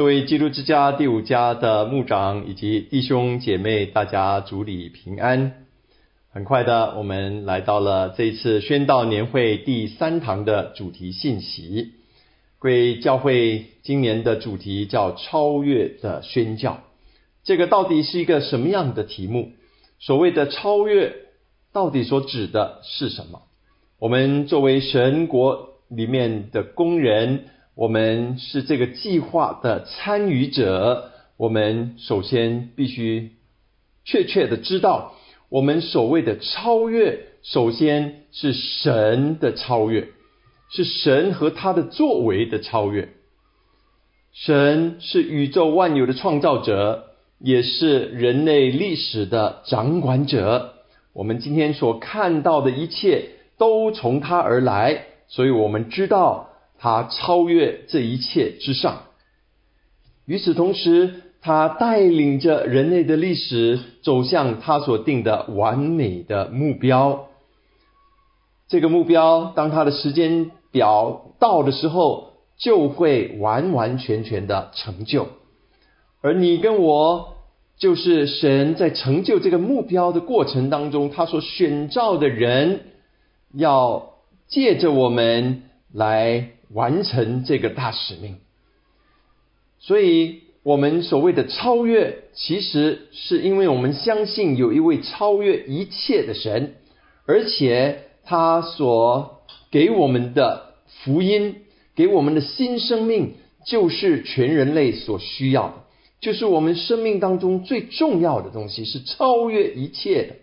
[0.00, 5.66] 各位基督之家第五家的牧长以及弟兄姐妹，大家主里平安。
[6.30, 11.92] 很快的，我们来到了这一次宣道年会第三堂的主题信息。
[12.58, 16.80] 贵教会今年的主题叫“超越的宣教”，
[17.44, 19.52] 这个到底是一个什么样的题目？
[19.98, 21.14] 所谓的超越，
[21.74, 23.42] 到底所指的是什么？
[23.98, 27.44] 我们作为神国里面的工人。
[27.80, 33.30] 我们是这个计划的参与者，我们首先必须
[34.04, 35.14] 确切的知道，
[35.48, 40.08] 我们所谓的超越，首先是神的超越，
[40.70, 43.08] 是神和他的作为的超越。
[44.34, 47.06] 神是宇宙万有的创造者，
[47.38, 50.74] 也是人类历史的掌管者。
[51.14, 56.49] 我们今天所看到的一切都从他而来，所以我们知道。
[56.82, 59.02] 他超越这一切之上。
[60.24, 67.26] 与此同时，他带领着人类的历史走向他所定的完美的目标。
[68.68, 75.28] 这个目标，当他的时间表到的时候，就会完完全全的成就。
[76.22, 77.34] 而你跟我，
[77.76, 82.84] 就是神在成就这个目标的过程当中，他所选召的人，
[83.52, 84.14] 要
[84.48, 86.52] 借着我们来。
[86.72, 88.38] 完成这个大使命，
[89.78, 96.74] 所以我们所谓的超越，其实是因为我们相信有一位超越一切的神，
[97.26, 101.62] 而且他所给我们的福音，
[101.96, 103.34] 给我们的新生命，
[103.66, 105.74] 就是全人类所需要的，
[106.20, 110.36] 就是我们生命当中最重要的东西，是超越一切的。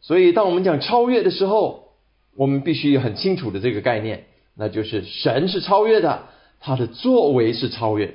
[0.00, 1.88] 所以，当我们讲超越的时候，
[2.36, 4.24] 我们必须很清楚的这个概念。
[4.60, 6.24] 那就是神是超越的，
[6.58, 8.14] 他的作为是超越的，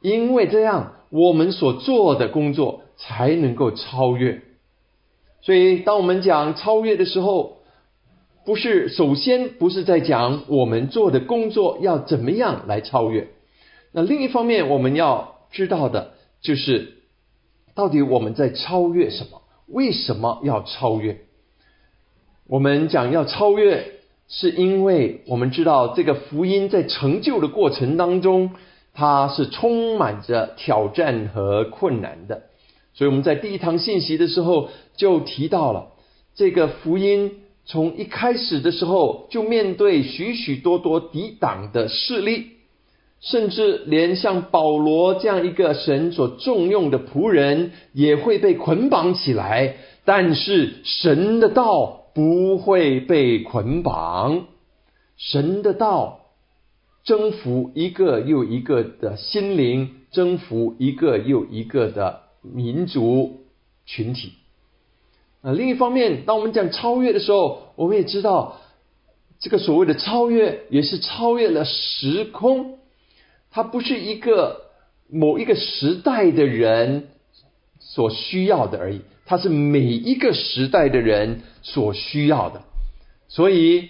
[0.00, 4.40] 因为这样我们所做的工作才能够超越。
[5.42, 7.58] 所以，当我们讲超越的时候，
[8.46, 13.30] 不是首先不是在讲我们做的工作要怎么样来超越。
[13.90, 16.98] 那另一方面，我们要知道的就是，
[17.74, 19.42] 到底我们在超越什么？
[19.66, 21.24] 为什么要超越？
[22.46, 23.90] 我们讲要超越。
[24.36, 28.50] 是因为我们知道这个福音在成就的过程当中，
[28.92, 32.42] 它是充满着挑战和困难的。
[32.94, 35.92] 所以我们在第一堂信息的时候就提到了，
[36.34, 42.46] 这个福音从一开始的时候就面对许许多多抵挡的势力，
[43.20, 49.76] 甚至连像保罗这样一个神所重用的仆人也会被捆绑起来。
[50.04, 52.00] 但是神的道。
[52.14, 54.46] 不会被捆绑，
[55.16, 56.20] 神的道
[57.02, 63.40] 征服一个又一个的心灵，征服一个又一个的民族
[63.84, 64.32] 群体。
[65.42, 68.60] 啊，另一方面，当我们讲超越的时候，我们也知道，
[69.40, 72.78] 这个所谓的超越，也是超越了时空，
[73.50, 74.70] 它不是一个
[75.10, 77.08] 某一个时代的人
[77.84, 79.02] 所需要的而已。
[79.26, 82.60] 它是每一个时代的人所需要的，
[83.28, 83.88] 所以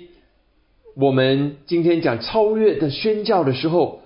[0.94, 4.02] 我们今天讲超越的宣教的时候，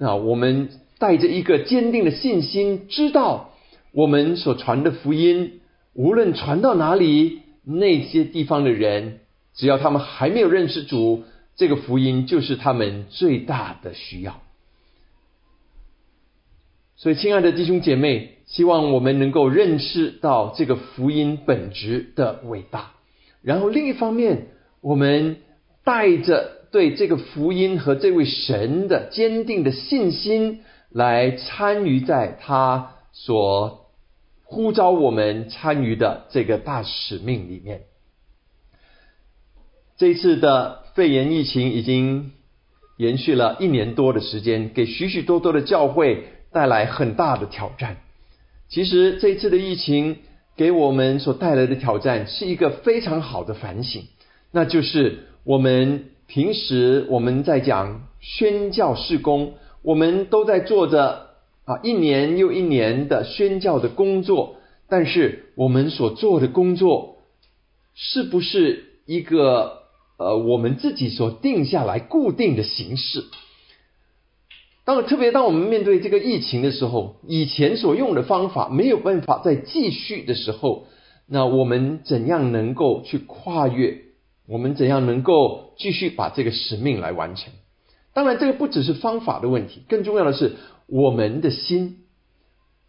[0.00, 3.52] 啊，我们带着一个坚定的信心，知道
[3.92, 5.60] 我们所传的福音，
[5.94, 9.20] 无论传到哪里，那些地方的人，
[9.54, 11.22] 只要他们还没有认识主，
[11.54, 14.40] 这个福音就是他们最大的需要。
[16.96, 18.32] 所以，亲爱的弟兄姐妹。
[18.46, 22.92] 希望我们能够认识到这个福音本质的伟大，
[23.42, 25.38] 然后另一方面，我们
[25.82, 33.90] 带着对这个福音和这位神的坚定的信心，来参与在他所
[34.44, 37.82] 呼召我们参与的这个大使命里面。
[39.98, 42.30] 这次的肺炎疫情已经
[42.96, 47.98] 延续了一年多的时间，给许许多多的教会带来很大的挑战。
[48.70, 50.16] 其实这次的疫情
[50.56, 54.04] 给我们所带来的挑战是一个非常好的反省，
[54.52, 61.26] 那就是我们平时我们在讲宣教事工，我们都在做着
[61.66, 64.56] 啊一年又一年的宣教的工作，
[64.88, 67.18] 但是我们所做的工作
[67.94, 69.82] 是不是一个
[70.16, 73.24] 呃我们自己所定下来固定的形式？
[74.86, 80.86] 当特别当我们面对这个疫情的时候，以前所用的方法没有办法再继续的时候，
[81.26, 83.98] 那我们怎样能够去跨越？
[84.46, 87.52] 我们怎样能够继续把这个使命来完成？
[88.14, 90.54] 当然，这个不只是方法的问题，更重要的是
[90.86, 92.04] 我们的心。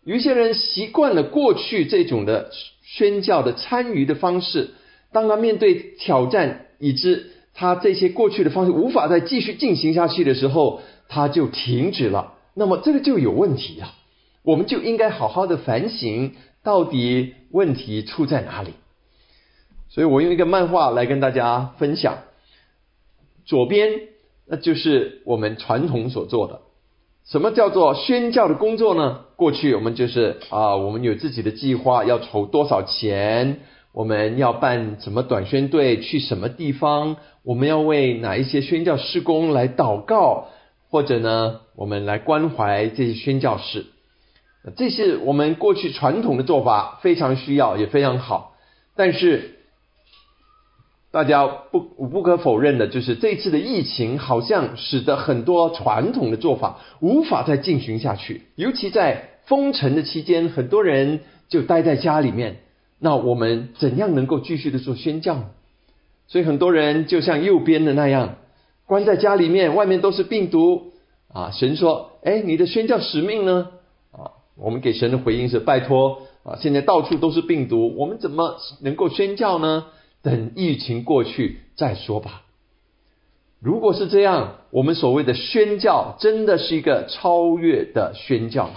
[0.06, 2.52] 有一些人习惯了过去这种的
[2.84, 4.70] 宣教的参与的方式，
[5.12, 12.34] 当他面对挑战，以致他这些过去的方式无法再继续进行下去的时候，他就停止了。
[12.54, 13.94] 那么这个就有问题啊！
[14.44, 16.34] 我们就应该好好的反省，
[16.64, 18.72] 到底问题出在哪里。
[19.90, 22.20] 所以我用一个漫画来跟大家分享。
[23.46, 23.92] 左边
[24.46, 26.62] 那就是我们传统所做的。
[27.26, 29.26] 什么叫做宣教的工作呢？
[29.36, 33.60] 过去我们就是啊，我们有自己的计划，要筹多少钱，
[33.92, 40.48] 我们要办什么短宣队，去什么地方，我们要为哪一些宣教施工来祷告，
[40.90, 43.86] 或者呢，我们来关怀这些宣教士。
[44.76, 48.56] 这是我们过去传统的做法，非常需要，也非常好。
[48.96, 49.60] 但是
[51.12, 58.42] 大家不不可否认的，就是这次的疫情好像使得很多传统的做法无法再进行下去。
[58.56, 62.58] 尤其在封城的期间，很多人就待在家里面。
[63.00, 65.46] 那我们怎样能够继续的做宣教呢？
[66.28, 68.36] 所以很多人就像右边的那样，
[68.88, 70.94] 关在家里面，外面都是病毒
[71.32, 71.52] 啊。
[71.52, 73.68] 神说：“哎，你的宣教使命呢？”
[74.12, 79.86] 啊，我们给神的回应是：“拜托啊，现在到处都是病毒，我们怎么能够宣教呢？”
[80.24, 82.42] 等疫情过去再说吧。
[83.60, 88.76] 如果是这样，我们所谓的宣教真的是一个超越的宣教吗？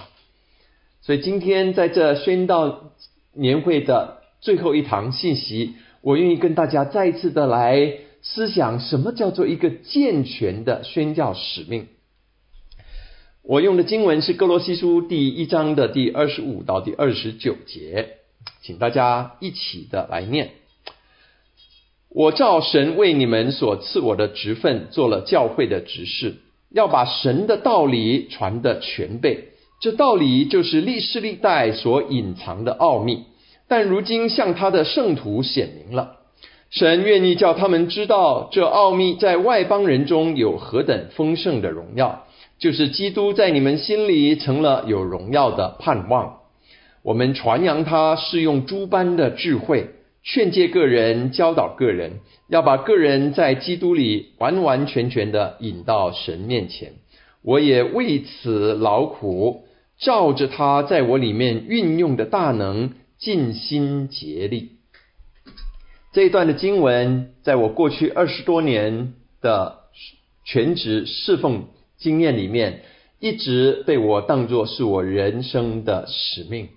[1.03, 2.91] 所以今天在这宣道
[3.33, 7.91] 年会的最后一堂信息，我愿意跟大家再一次的来
[8.33, 11.89] 思想，什么叫做一个健全的宣教使命。
[13.43, 18.19] 我用的经文是《哥罗西书》第一章的第二十五到第二十九节，
[18.63, 20.53] 请大家一起的来念。
[22.09, 26.37] 我照神为你们所赐我的职分，做了教会的执事，
[26.71, 29.49] 要把神的道理传的全备。
[29.81, 33.25] 这道理就是历世历代所隐藏的奥秘，
[33.67, 36.20] 但如今向他的圣徒显明了。
[36.71, 42.27] 神愿意叫他们知道，这奥秘在外邦人中有何等丰盛的荣耀，
[42.59, 46.39] 就是基督在你们心里成了有荣耀的盼望。
[47.03, 49.91] 我们传扬他是用诸般的智慧。
[50.23, 56.93] 劝诫个人，教导个人，要把个人在基督里完完全全的引到神面前。
[57.43, 59.65] 我也为此劳苦，
[59.99, 64.73] 照着他在我里面运用的大能，尽心竭力。
[66.13, 69.79] 这一段的经文，在我过去二十多年的
[70.45, 71.67] 全职侍奉
[71.99, 72.83] 经验里面，
[73.21, 76.71] 一直被我当作是我人生的使命。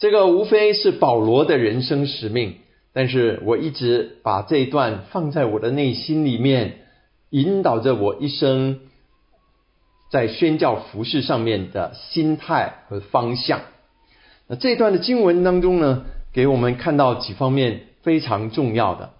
[0.00, 2.56] 这个无非是保罗的人生使命，
[2.92, 6.86] 但是我一直把这一段放在我的内心里面，
[7.30, 8.80] 引导着我一生
[10.10, 13.60] 在宣教服饰上面的心态和方向。
[14.48, 19.10] 那这一段的经文当中呢，给我们看到几方面非常重要的。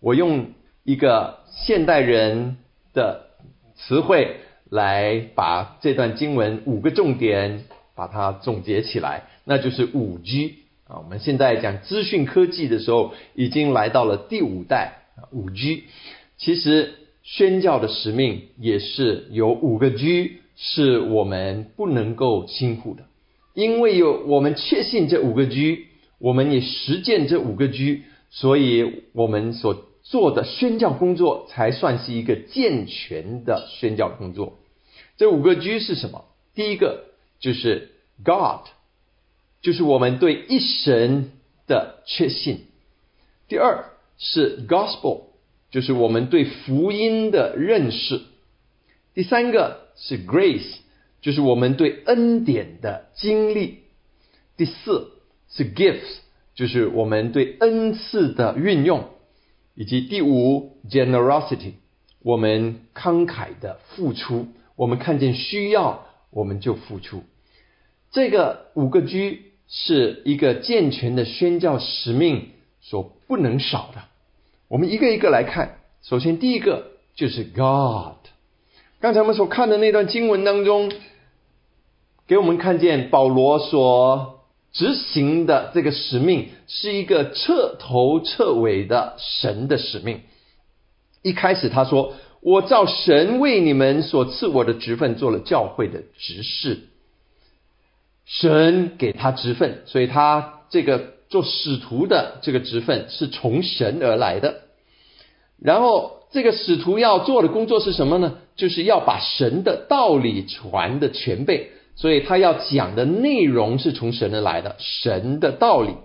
[0.00, 0.52] 我用
[0.84, 2.56] 一个现代人
[2.94, 3.26] 的
[3.74, 4.36] 词汇
[4.68, 7.64] 来把这段经文五个重点
[7.94, 9.24] 把它总结起来。
[9.44, 10.56] 那就是五 G
[10.86, 15.02] 啊，我们现在讲资讯科技的时候，已经来到了第五代
[15.32, 15.84] 五 G。
[16.38, 23.04] 其实宣教的使命也是有五个 G，是我们不能够轻忽的，
[23.54, 25.86] 因为有我们确信这五个 G，
[26.18, 34.58] 我们也实践这五个 G，所以我们所做的宣教工作才算是一个健全的宣教工作。
[35.16, 36.24] 这五个 G 是什么？
[36.54, 37.04] 第一个
[37.38, 37.90] 就是
[38.24, 38.68] God。
[39.62, 41.32] 就是我们对一神
[41.66, 42.64] 的确信。
[43.46, 45.24] 第二是 gospel，
[45.70, 48.22] 就是我们对福音的认识。
[49.12, 50.78] 第三个是 grace，
[51.20, 53.80] 就是我们对恩典的经历。
[54.56, 55.10] 第四
[55.50, 56.20] 是 gifts，
[56.60, 59.04] 就是我们对恩赐的运用。
[59.74, 61.72] 以及第五 generosity，
[62.22, 64.48] 我们慷慨的付出。
[64.76, 67.22] 我们看见需要，我们就付出。
[68.12, 69.46] 这个五个 G。
[69.72, 72.48] 是一个健全的宣教使命
[72.80, 74.02] 所不能少的。
[74.66, 75.78] 我们一个一个来看。
[76.02, 78.18] 首先，第一个就是 God。
[78.98, 80.90] 刚才我们所看的那段经文当中，
[82.26, 84.39] 给我们看见保罗所
[84.72, 90.20] 执行的这个使命是一个彻头彻尾的神的使命。
[91.22, 96.88] 一开始他说：“我照神为你们所赐我的职分，做了教会的执事。”
[98.24, 104.62] 神给他职分，所以他这个做使徒的这个职分是从神而来的。
[105.60, 108.38] 然后这个使徒要做的工作是什么呢？
[108.54, 115.96] 就是要把神的道理传的全备，所以他要讲的内容是从神而来的，神的道理。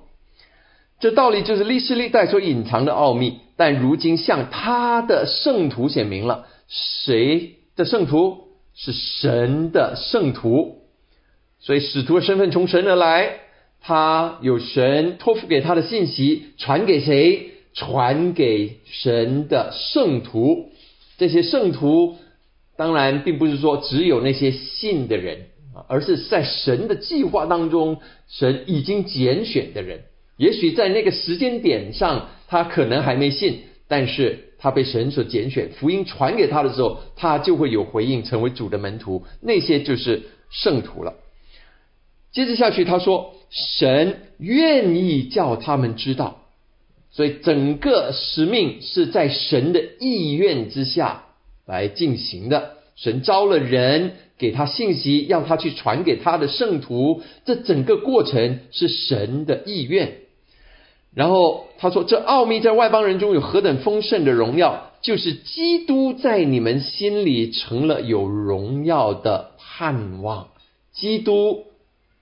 [0.99, 6.47] 这道理就是历史历代所隐藏的奥秘，但如今向他的圣徒显明了。
[6.67, 10.81] 谁的圣徒是神的圣徒？
[11.61, 13.39] 所以使徒的身份从神而来，
[13.79, 17.51] 他有神托付给他的信息，传给谁？
[17.73, 20.71] 传给神的圣徒。
[21.17, 22.17] 这些圣徒
[22.75, 25.45] 当然并不是说只有那些信的人，
[25.87, 30.03] 而是在神的计划当中，神已经拣选的人。
[30.37, 39.23] 也许在那个时间点上，他可能还没信，但是他被神所拣选，福音传给他的时候，他就会有回应，成为主的门徒。
[39.41, 41.13] 那些就是圣徒了。
[42.31, 46.41] 接着下去，他说：“神愿意叫他们知道，
[47.11, 51.23] 所以整个使命是在神的意愿之下
[51.65, 52.74] 来进行的。
[52.95, 57.21] 神招了人，给他信息，让他去传给他的圣徒。
[57.45, 60.17] 这整个过程是神的意愿。”
[61.15, 70.49] 然后他说：“这奥秘在外邦人中有何等丰盛的荣耀，就是基督在你们心里成了有荣耀的盼望。
[70.91, 71.67] 基督，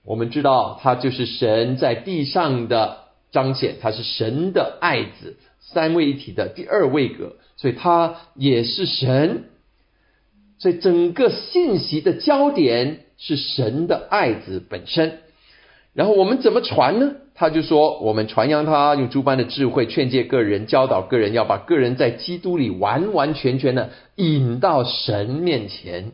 [0.04, 2.98] 我们知道他就是神在地上的
[3.32, 9.50] 彰显，他是神的爱子，三位一体的第二位格，所以他也是神。
[10.58, 15.20] 所以整个信息的焦点是神的爱子本身。
[15.92, 26.12] 然后我们怎么传呢？”他就说：“我们传扬他用诸般的智慧劝诫个人，教导个人，要把个人在基督里完完全全的引到神面前。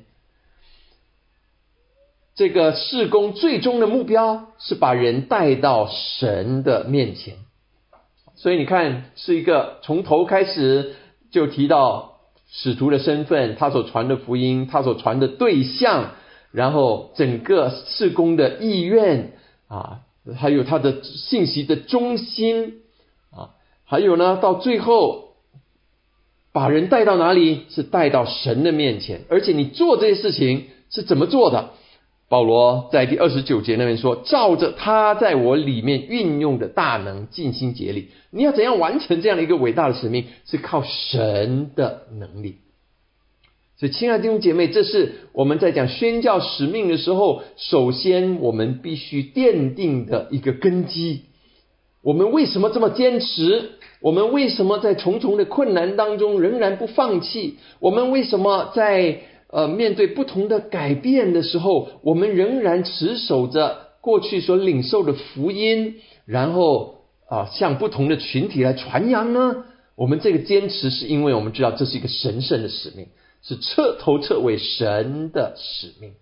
[2.35, 7.35] 这个事工最终的目标是把人带到神的面前。
[8.35, 10.95] 所以你看，是一个从头开始
[11.31, 12.10] 就提到
[12.51, 16.13] 使徒的身份，他所传的福音，他所传的对象，
[16.53, 19.33] 然后整个事工的意愿
[19.69, 20.01] 啊。”
[20.37, 22.83] 还有他的信息的中心
[23.33, 25.31] 啊，还有呢，到最后
[26.53, 27.63] 把人带到哪里？
[27.71, 29.23] 是带到神的面前。
[29.31, 31.71] 而且你做这些事情是怎么做的？
[32.31, 40.27] 保罗在第二十九节那边说：“照着他在我里面运用的大能，尽心竭力。”你要怎样完成这样的一个伟大的使命？
[40.47, 42.59] 是靠神的能力。
[43.77, 51.23] 所以，亲爱的弟兄姐妹，这是我们在讲宣教使命的时候，首先我们必须奠定的一个根基。
[52.03, 53.73] 我们为什么这么坚持？
[54.01, 57.59] 我们为什么在重重的困难当中仍然不放弃？
[57.81, 69.65] 我们为什么在呃面对不同的改变的时候，我们仍然持守着过去所领受的福音，然后啊向不同的群体来传扬呢？
[69.97, 73.09] 我们这个坚持是因为我们知道这是一个神圣的使命。
[73.43, 76.13] 是彻头彻尾神的使命，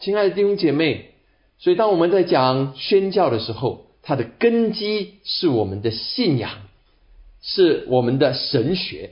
[0.00, 1.12] 亲爱的弟兄姐妹，
[1.58, 6.50] 所以当我们在讲宣教的时候，它的根基是我们的信仰，
[7.40, 9.10] 是我们的神学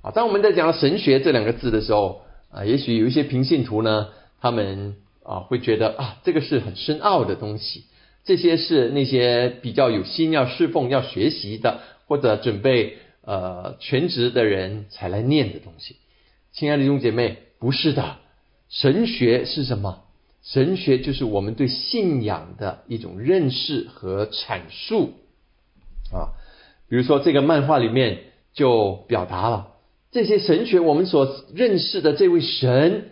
[0.00, 0.10] 啊。
[0.10, 7.84] 当我们在讲神学这两个字的时候啊，也许有一些平信徒呢，他们啊会觉得啊，这个是很深奥的东西，
[8.24, 15.96] 这些是那些比较有心要侍奉、要学习的，或者准备呃全职的人才来念的东西。
[16.52, 18.18] 亲爱的弟姐妹，不是的，
[18.68, 20.04] 神学是什么？
[20.42, 25.14] 神学就是我们对信仰的一种认识和阐述
[26.12, 26.34] 啊。
[26.88, 29.68] 比如说，这个漫画里面就表达了
[30.12, 33.10] 这些神学，我们所认识的这位神，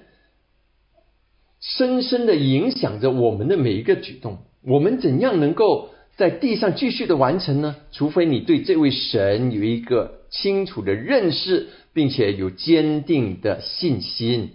[1.60, 4.38] 深深的影响着我们的每一个举动。
[4.62, 7.74] 我们怎样能够在地上继续的完成呢？
[7.90, 11.70] 除非你对这位神有一个清楚的认识。
[11.92, 14.50] 并且有坚定的信心。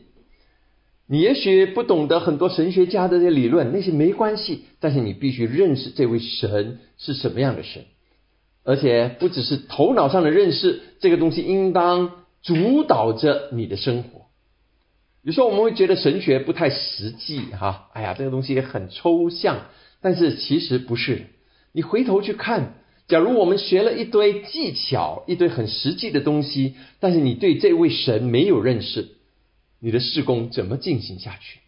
[1.05, 4.63] 你也许不懂得很多神学家的这理论，那些没关系。
[4.79, 7.83] 但是你必须认识这位神是什么样的神，
[8.63, 14.27] 而且不只是头脑上的认识，这个东西应当主导着你的生活。
[15.23, 19.65] 有时候我们会觉得神学不太实际，哈，哎呀，这个东西也很抽象。
[19.99, 21.25] 但是其实不是，
[21.71, 22.75] 你回头去看。
[23.07, 29.09] 假如我们学了一堆技巧，一堆很实际的东西，但是你对这位神没有认识，
[29.79, 31.59] 你的事工怎么进行下去？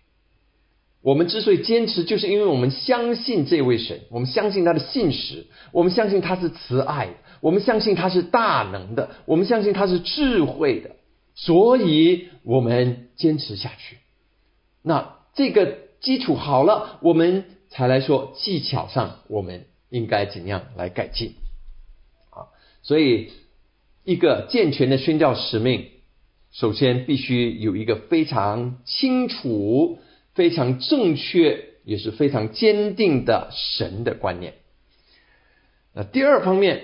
[1.01, 7.09] 我们之所以坚持，就是因为我们相信这位神，我们相信他的信实，我们相信他是慈爱，
[7.41, 10.95] 我们相信他是大能的，我们相信他是智慧的，
[11.35, 13.97] 所以我们坚持下去。
[14.83, 19.65] 那这个基础好了，我们才来说技巧上我们。
[19.89, 21.35] 应该怎样来改进？
[22.29, 22.51] 啊，
[22.81, 23.31] 所以
[24.03, 25.85] 一个健全的宣教使命
[26.51, 29.99] 首先必须有一个非常清楚、
[30.37, 34.53] 非常正确，也是非常坚定的神的观念。
[35.95, 36.83] 那第二方面，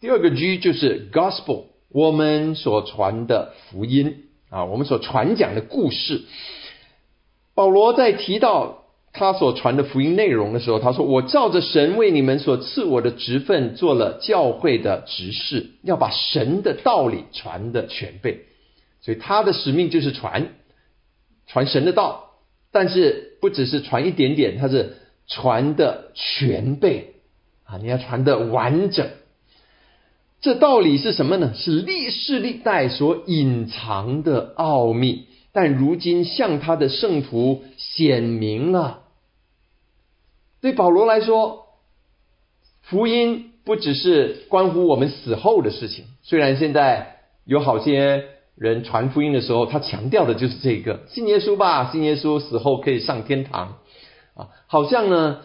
[0.00, 6.22] 第二个 G 就是 Gospel，我们所传的福音啊，我们所传讲的故事。
[7.54, 18.44] 保罗在提到他所传的福音内容的时候，他说：“我照着神为你们所赐我的职分，做了教会的执事，要把神的道理传的全备。
[19.00, 20.54] 所以他的使命就是传
[21.48, 22.27] 传神的道，
[22.70, 24.96] 但是不只是传一点点，它是
[25.26, 27.14] 传的全备
[27.64, 27.78] 啊！
[27.78, 29.08] 你要传的完整。
[30.40, 31.52] 这道理是什么呢？
[31.54, 39.02] 是历世历代所隐藏的奥秘。”但如今向他的圣徒显明了。
[40.60, 41.66] 对保罗来说，
[42.82, 46.04] 福音不只是关乎我们死后的事情。
[46.22, 48.24] 虽然现在有好些
[48.58, 53.78] 人传福音的时候，他强调的就是这个：信耶稣吧，信耶稣死后可以上天堂。
[54.34, 55.40] 啊，好像呢，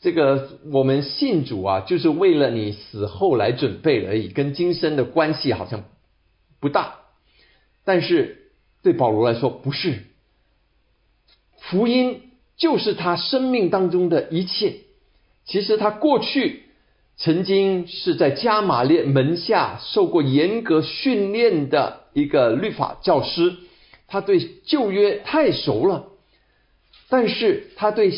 [0.00, 5.84] 这个我们信主啊，就是为了你死后来准备而已，跟今生的关系好像
[6.60, 6.96] 不大。
[7.84, 8.44] 但是。
[8.80, 10.04] 对保罗来说，不是
[11.58, 12.22] 福音
[12.56, 14.76] 就是他生命当中的一切。
[15.44, 16.62] 其实他过去
[17.16, 23.56] 曾经是在加马列门下受过严格训练的一个律法教师，
[24.06, 26.06] 他对旧约太熟了。
[27.08, 28.12] 但是他对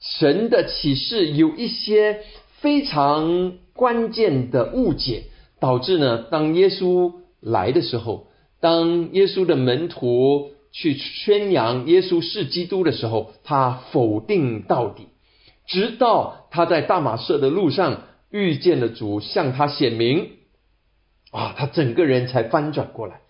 [0.00, 2.20] 神的启示有一些
[2.60, 5.24] 非常关键的误解，
[5.60, 8.28] 导致呢，当耶稣来的时候。
[8.60, 15.08] 当耶稣的门徒去宣扬耶稣是基督的时候，他否定到底，
[15.66, 20.30] 直到他在大马色的路上遇见了主，向他显明，
[21.32, 23.21] 啊，他整个人才翻转过来。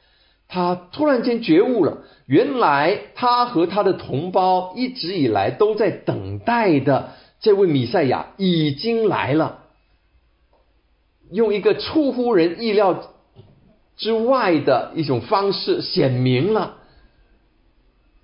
[0.53, 7.09] 他突然间觉悟了，原来他和他的同胞一直以来都在等待的
[7.41, 9.61] 这位米赛亚已经来了，
[11.31, 13.09] 用一个出乎人意料。
[13.95, 16.77] 之外的一种方式显明了，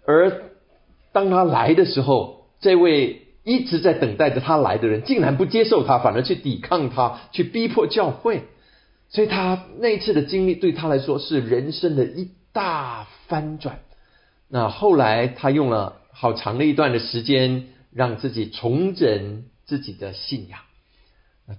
[0.06, 0.50] 而
[1.12, 8.44] 当他来的时候，这位一直在等待着他来的人，竟然不接受他，反而去抵抗他，去逼迫教会。
[9.10, 13.80] 所以他那次的经历对他来说是人生的一大翻转。
[14.48, 20.60] 那后来他用了好长的一段的时间，让自己重整自己的信仰。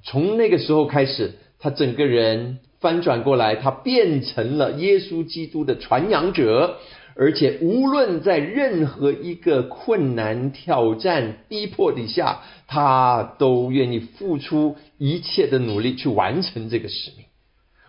[0.03, 2.59] 从那个时候开始，他整个人。
[2.81, 6.77] 翻转过来，他变成了耶稣基督的传扬者，
[7.13, 17.25] 而且无论在任何一个困难、挑战、逼迫底下，他都愿意付出一切的努力去完成这个使命。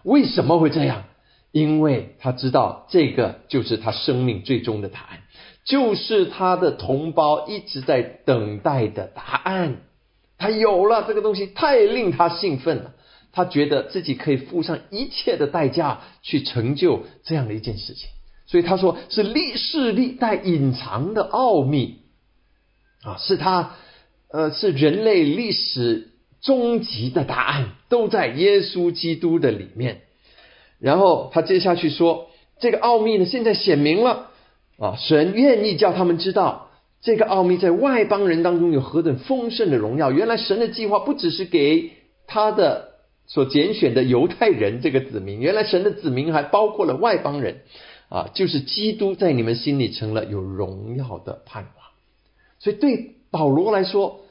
[0.04, 1.04] 为什么会这样？
[1.52, 5.18] 因为他知道这个就是他生命最终的答案，
[5.64, 9.78] 就是他的同胞一直在等待的答案。
[10.38, 12.92] 他有了这个东西，太令他兴奋了。
[13.32, 18.08] 他觉得自己可以付上一切的代价去成就这样的一件事情，
[18.46, 21.98] 所以他说是历世历代隐藏的奥秘
[23.04, 23.76] 啊，是他
[24.32, 26.09] 呃是人类历史
[26.42, 30.02] 终极的答案，都在耶稣基督的里面。
[30.78, 34.30] 然后他接下去说，这个奥秘呢，现在显明了
[34.78, 40.12] 啊，神愿意叫他们知道这个奥秘在外邦人当中有何等丰盛的荣耀。
[40.12, 41.90] 原来神的计划不只是给
[42.26, 42.90] 他的。
[43.26, 47.60] 所拣选的犹太人这个子民，原来神的子民还包括了外邦人
[48.08, 51.74] 啊，就是基督在你们心里成了有荣耀的盼望。
[52.58, 54.22] 所以对保罗来说，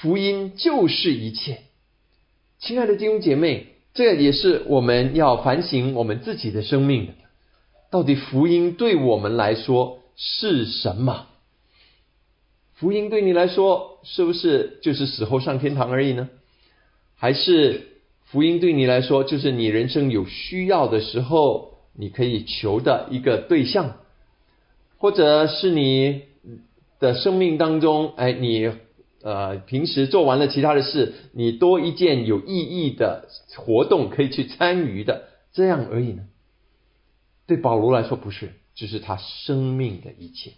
[0.00, 1.58] 福音就是一切。
[2.58, 7.12] 亲爱的弟兄姐妹，这也是我们要反省我们自己的生命的。
[7.90, 11.26] 到底福音对我们来说是什么？
[12.74, 16.28] 福音对你来说是不是就是死后上天堂而已呢？
[17.16, 17.92] 还是？
[18.26, 23.98] 福音对你来说，就是你人生有需要的时候，你可以求的一个对象，
[24.98, 26.22] 或者是你
[26.98, 28.72] 的生命当中，哎，你
[29.22, 36.24] 呃平时做完了其他的事，你多一件有意义的活动可以去参与的，这样而已呢？
[37.46, 40.52] 对保罗来说不是，这是他生命的一切。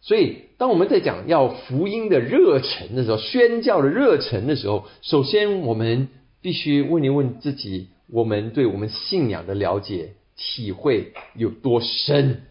[0.00, 6.08] 所以，当我们在讲要福音的热忱的时候，宣教的热忱的时候，首先我们。
[6.44, 12.42] 必须问一问自己：我们对我们信仰的了解、体会有多深？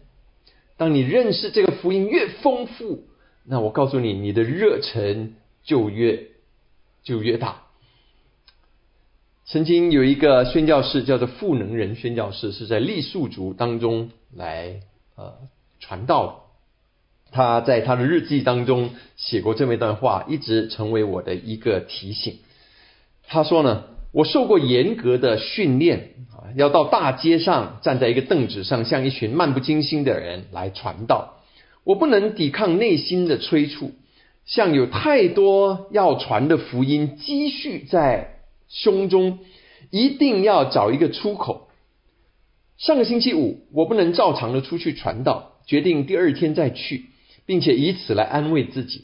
[0.76, 3.04] 当你认识这个福音越丰富，
[3.46, 6.28] 那我告诉你，你的热忱就越
[7.02, 7.62] 就越大。
[9.46, 14.80] 曾经有一个宣教士叫做赋能人宣教士，是在傈僳族当中来
[15.16, 15.34] 呃
[15.78, 16.46] 传道。
[17.30, 22.38] 他在他的日记当中写过这么一段话，一直成为我的一个提醒。
[23.26, 31.33] 他说呢，我受过严格的训练啊，要到大街上站在一个凳子上，向一群漫不经心的人来传道。
[31.84, 33.92] 我不能抵抗内心的催促，
[34.44, 39.38] 像有太多要传的福音积蓄在胸中，
[39.90, 41.68] 一定要找一个出口。
[42.76, 47.06] 上个星期五，我不能照常的出去传道，决定第二天再去。
[47.46, 49.02] 并且以此来安慰自己。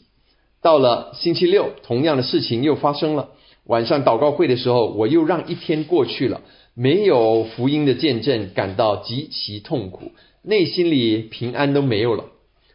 [0.63, 3.31] 到了星期六，同样的事情又发生了。
[3.65, 6.41] 晚上祷告会的时候，我又让一天过去了，
[6.75, 10.13] 没有福音的见证，感到极其痛苦，
[10.43, 12.25] 内心里平安都没有了，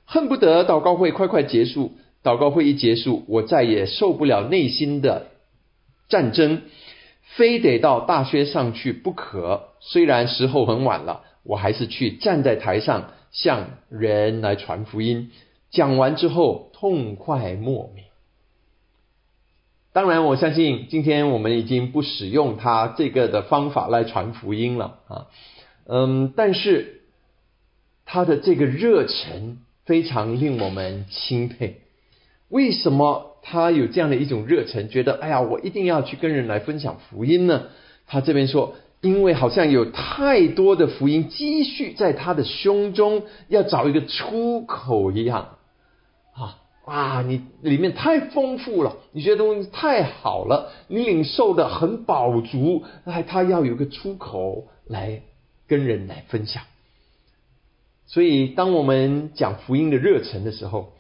[0.06, 1.94] 恨不得祷告会快快结束。
[2.24, 5.28] 祷告会一结束，我再也受不了内心的
[6.10, 6.64] 战争，
[7.36, 9.70] 非得到大学上去不可。
[9.80, 15.30] 虽然时候很晚了，我还是去站在台上向人来传福音。
[15.70, 18.06] 讲完之后痛快莫名。
[19.94, 25.28] 当然，我相信今天我们已经不使用他这个的方法来传福音了啊，
[25.88, 27.02] 嗯，但是
[28.04, 31.82] 他的这个热忱非常令我们钦佩。
[32.50, 34.90] 为什么他有这样的一种热忱？
[34.90, 37.68] 觉得哎呀，我一定要去跟人来分享福音呢？
[38.08, 45.58] 他这边说，因为好像有太多的福音积蓄在他的胸中，要找一个出口一样。
[46.86, 55.24] 哇，你里面太丰富了，你觉得东西太好了，你领受的很饱足，哎，他要有个出口来
[55.68, 56.62] 跟人来分享。
[58.08, 60.94] 所以，当我们讲福音的热忱的时候，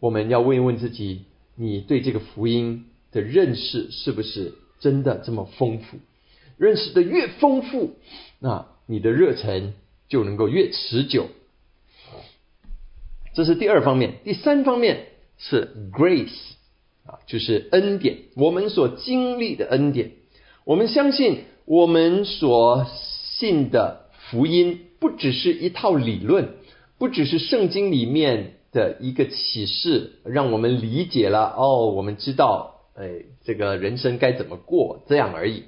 [0.00, 1.24] 我们要问一问自己：
[1.56, 5.98] 你对这个福音的认识是不是真的这么丰富？
[6.58, 7.94] 认识的越丰富，
[8.40, 9.74] 那你的热忱
[10.08, 11.28] 就能够越持久。
[13.34, 15.06] 这是第二方面，第三方面。
[15.38, 16.52] 是 grace
[17.04, 18.18] 啊，就是恩典。
[18.36, 20.12] 我们所经历的恩典，
[20.64, 22.86] 我们相信我们所
[23.40, 26.50] 信的福音，不只是一套理论，
[26.96, 35.64] 不只是圣经里面的一个启示，让我们理解了哦，我们知道，哎，这个人生该怎么过这样而已。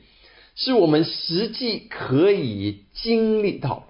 [0.55, 3.88] 是我们实际可以经历到，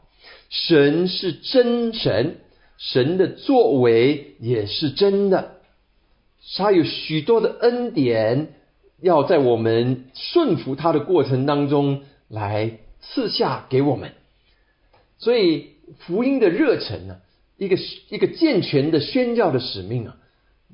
[0.48, 2.36] 神是真神，
[2.78, 5.56] 神的作为也是真的。
[6.56, 8.54] 他有许多的恩典，
[9.02, 14.12] 要在我们顺服他的过程当中来赐下给我们。
[15.24, 15.68] 所以
[16.00, 17.16] 福音的热忱呢，
[17.56, 17.78] 一个
[18.10, 20.16] 一个健全的宣教的使命啊，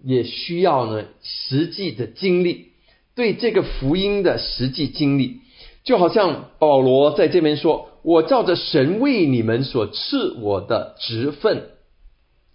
[0.03, 2.73] 也需要呢实际的经历。
[3.15, 5.41] 对这个福音的实际经历，
[5.85, 11.71] 就好像保罗在这边说：“我照着神为你们所赐我的职分。”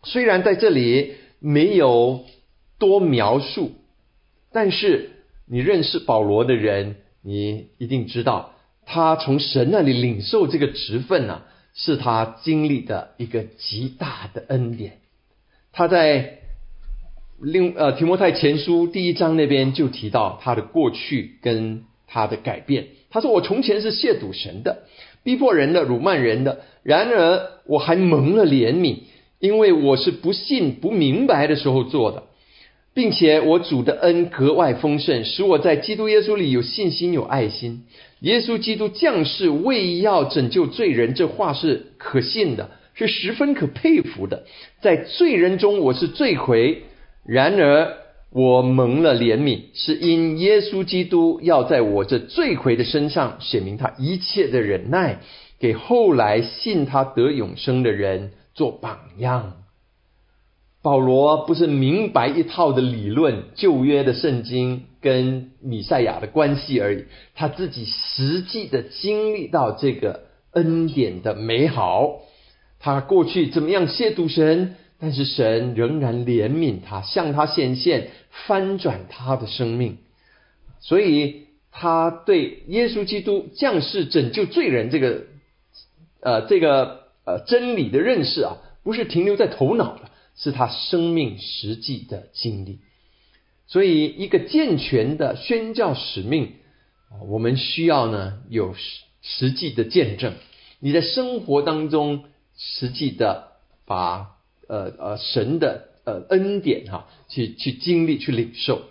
[0.03, 2.25] 虽然在这里没有。
[2.77, 3.71] 多描述，
[4.51, 5.11] 但是
[5.47, 8.53] 你认识保罗的人，你一定知道，
[8.85, 11.43] 他从神那里领受这个职分呢，
[11.75, 14.93] 是他经历的一个极大的恩典。
[15.71, 16.39] 他在
[17.39, 22.87] 另呃提摩太前书第一章那边就提到他的过去跟他的改变。
[23.11, 24.83] 他说：“我从前是亵渎神的，
[25.23, 28.99] 逼迫人的，辱骂人的，然而我还蒙了怜悯，
[29.39, 32.23] 因为我是不信不明白的时候做的。”
[32.95, 37.83] 并且我主的恩格外丰盛，使我在基督耶稣里有信心、有爱心。
[38.25, 44.45] 耶稣基督降世为要拯救罪人，这话是可信的，是十分可佩服的。
[44.81, 46.85] 在罪人中我是罪魁，
[47.23, 47.97] 然而
[48.31, 55.19] 我蒙了怜悯，是因耶稣基督要在我这罪魁的身上显明他一切的忍耐，
[55.59, 59.53] 给后来信他得永生的人做榜样。
[60.81, 72.21] 保罗不是明白一套的理论，旧约的圣经跟米赛亚的关系而已，他自己实际的经历到这个恩典的美好。
[72.79, 78.09] 他过去怎么样亵渎神，但是神仍然怜悯他，向他显现，
[78.47, 79.99] 翻转他的生命。
[80.79, 85.25] 所以他对耶稣基督降世拯救罪人这个
[86.19, 90.09] 呃这个呃真理的认识啊，不是停留在头脑的。
[90.37, 92.79] 是他生命实际的经历，
[93.67, 96.53] 所以一个健全的宣教使命，
[97.27, 100.33] 我们需要呢有实实际的见证。
[100.79, 102.25] 你在生活当中
[102.55, 103.53] 实际的
[103.85, 104.35] 把
[104.67, 108.83] 呃呃神的呃恩典哈去去经历去领受。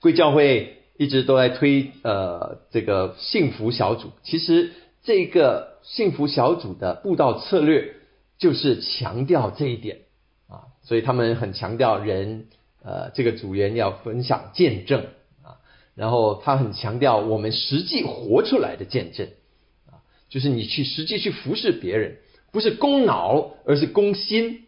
[0.00, 4.12] 贵教会一直都在推呃这个幸福小组。
[4.22, 7.96] 其实这个幸福小组的布道策略
[8.38, 9.98] 就是强调这一点
[10.48, 12.46] 啊，所以他们很强调人
[12.84, 15.06] 呃这个组员要分享见证
[15.42, 15.62] 啊，
[15.94, 19.28] 然后他很强调我们实际活出来的见证
[19.86, 22.16] 啊，就是你去实际去服侍别人，
[22.50, 24.64] 不是攻脑，而是攻心。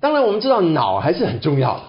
[0.00, 1.84] 当然，我们知道脑还是很重要的。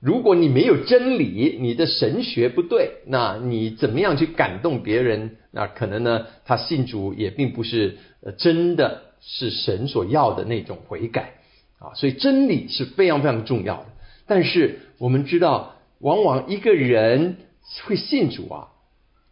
[0.00, 5.38] 如果你没有真理，你的神学不对，那你怎么样去感动别人？
[5.50, 7.96] 那可能呢，他信主也并不是
[8.36, 11.34] 真的是神所要的那种悔改
[11.78, 11.94] 啊。
[11.94, 13.86] 所以真理是非常非常重要的。
[14.26, 17.36] 但是我们知道，往往一个人
[17.84, 18.68] 会信主啊，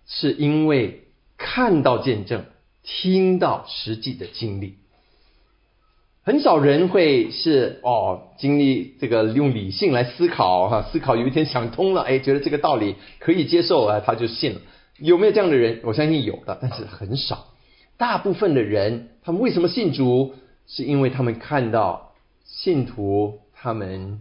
[0.07, 1.05] 是因为
[1.37, 2.45] 看到见证，
[2.83, 4.77] 听到实际的经历。
[6.25, 14.61] 很少人会是哦，经历这个用理性来思考哈，思考有一天想通了，哎，觉得这个道理可以接受啊，他就信了。
[14.99, 15.81] 有没有这样的人？
[15.83, 17.47] 我相信有的，但是很少。
[17.97, 20.35] 大部分的人，他们为什么信主？
[20.65, 22.13] 是因为他们看到
[22.45, 24.21] 信徒他们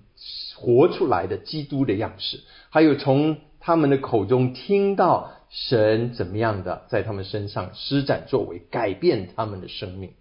[0.56, 10.14] 活出来的基督的样式，还有从他们的口中听到神怎么样的在他们身上施展作为，改变他们的生命。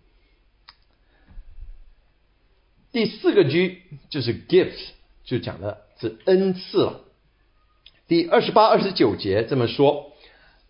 [2.92, 4.78] 第四个 G 就是 gift，
[5.24, 7.02] 就讲的是恩赐了。
[8.08, 10.09] 第二十八、二十九节这么说：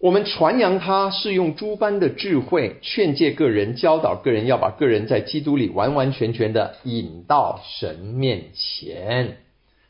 [0.01, 9.37] 我们传扬他是用诸般的智慧劝诫个人，教导个人，要把个人在基督里完完全全的引到神面前。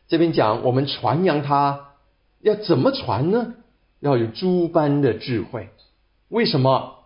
[0.08, 1.92] 这边讲我们传扬他
[2.40, 3.54] 要怎么传呢？
[4.00, 5.68] 要有诸般的智慧。
[6.28, 7.04] 为什么？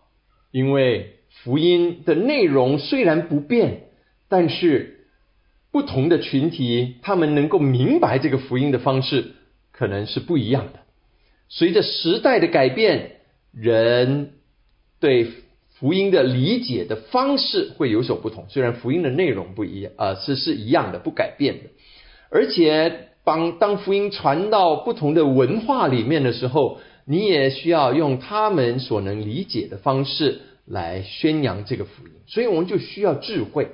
[0.51, 3.83] 因为福音的内容虽然不变，
[4.29, 4.93] 但是。
[5.71, 9.33] 不同的群体，他们能够明白这个福音的方式
[9.73, 10.79] 可能是不一样的。
[11.57, 13.12] 随着时代的改变，
[13.53, 14.33] 人
[14.99, 15.29] 对
[15.79, 18.47] 福音的理解的方式会有所不同。
[18.49, 21.71] 虽然福音的内容不一样，啊，是是一样的，不改变的。
[22.29, 32.14] 而且，当当福音传到不同的文化里面的时候，你也需要用他们所能理解的方式来宣扬这个福音。
[32.27, 33.69] 所以，我们就需要智慧。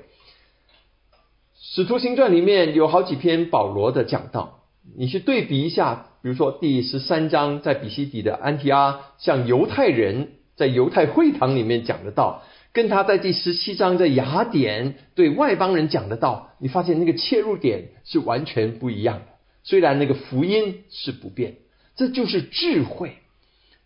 [1.59, 4.60] 使徒行传里面有好几篇保罗的讲道，
[4.97, 19.25] 你去对比一下，比如说第十三章在比西底的安提阿向犹太人在犹太会堂里面讲的道，跟他在第十七章在雅典对外邦人讲的道，你发现那个切入点是完全不一样的。
[19.63, 21.57] 虽然那个福音是不变，
[21.97, 23.15] 这就是智慧，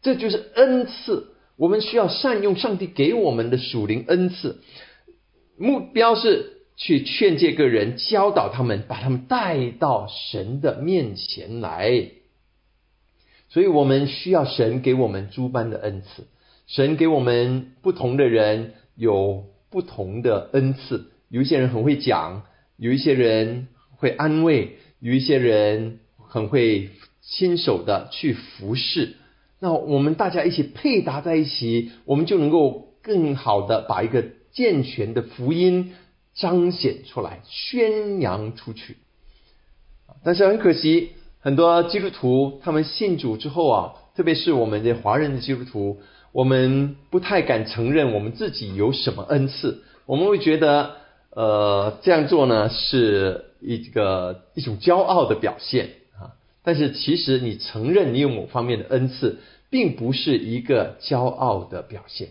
[0.02, 1.28] 这就是恩赐。
[1.56, 4.60] 我们需要善用上帝给我们的属灵恩赐，
[5.56, 6.52] 目标是。
[6.76, 12.10] 去劝诫个人，教导他们，把他们带到神的面前来。
[13.48, 16.26] 所以我们需要神给我们诸般的恩赐。
[16.66, 21.12] 神给我们不同的人有不同的恩赐。
[21.28, 22.42] 有一些人很会讲，
[22.76, 29.14] 有一些人会安慰，有一些人很会亲手的去服侍。
[29.60, 35.92] 那我们大家一起配搭在一起，我们就能够更好的把一个健全的福音。
[36.34, 38.96] 彰显出来，宣扬出去。
[40.22, 46.00] 但是很可惜，很多基督徒他们信主之后啊，特别是我们的华人的基督徒，
[46.32, 49.82] 我们不太敢承认我们自己有什么恩赐。
[50.06, 50.96] 我们会觉得，
[51.30, 56.34] 呃，这样做呢是一个一种骄傲的表现啊。
[56.62, 59.38] 但是其实你承认你有某方面的恩赐，
[59.70, 62.30] 并不是一个骄傲的表现，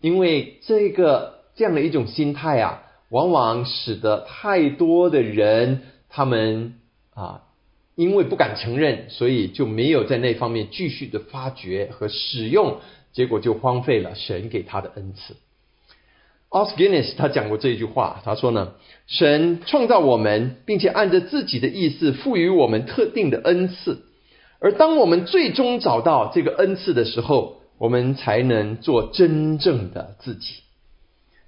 [0.00, 1.37] 因为这个。
[1.58, 6.74] 这样的一种心态啊，往往使得太多的人，他们
[7.14, 7.42] 啊，
[7.96, 12.76] 因为不敢承认，所以就没有在那方面继续的发掘和使用，
[13.12, 15.34] 结果就荒废了神给他的恩赐。
[16.50, 18.74] 奥斯 n 内斯他讲过这一句话，他说呢，
[19.08, 24.04] 神创造我们，并且按着自己的意思赋予我们特定的恩赐，
[24.60, 30.62] 而当我们最终找到这个恩赐的时候，我们才能做真正的自己。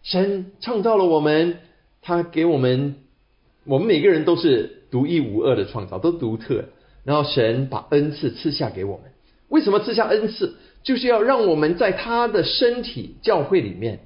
[0.03, 1.59] 神创造了我们，
[2.03, 2.97] 他给我们，
[3.65, 6.65] 我们每个人都是独一无二的创造，都独特。
[7.05, 9.13] 然后神把恩赐赐下给我们，
[9.49, 10.57] 为什么赐下恩赐？
[10.83, 14.01] 就是要让我们在他的身体教会里面，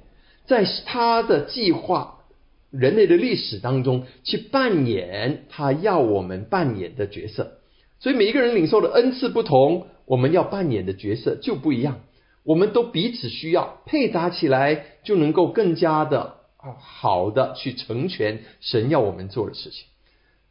[0.45, 2.19] 在他的计划
[2.71, 7.59] 人类的历史当中去扮演他要我们扮演的角色。
[7.99, 12.01] 所以每一个人领受的恩赐不同，我们要扮演的角色就不一样。
[12.45, 19.87] 我们都彼此需要，配搭起来就能够更加的啊好的去成全神要我们做的事情。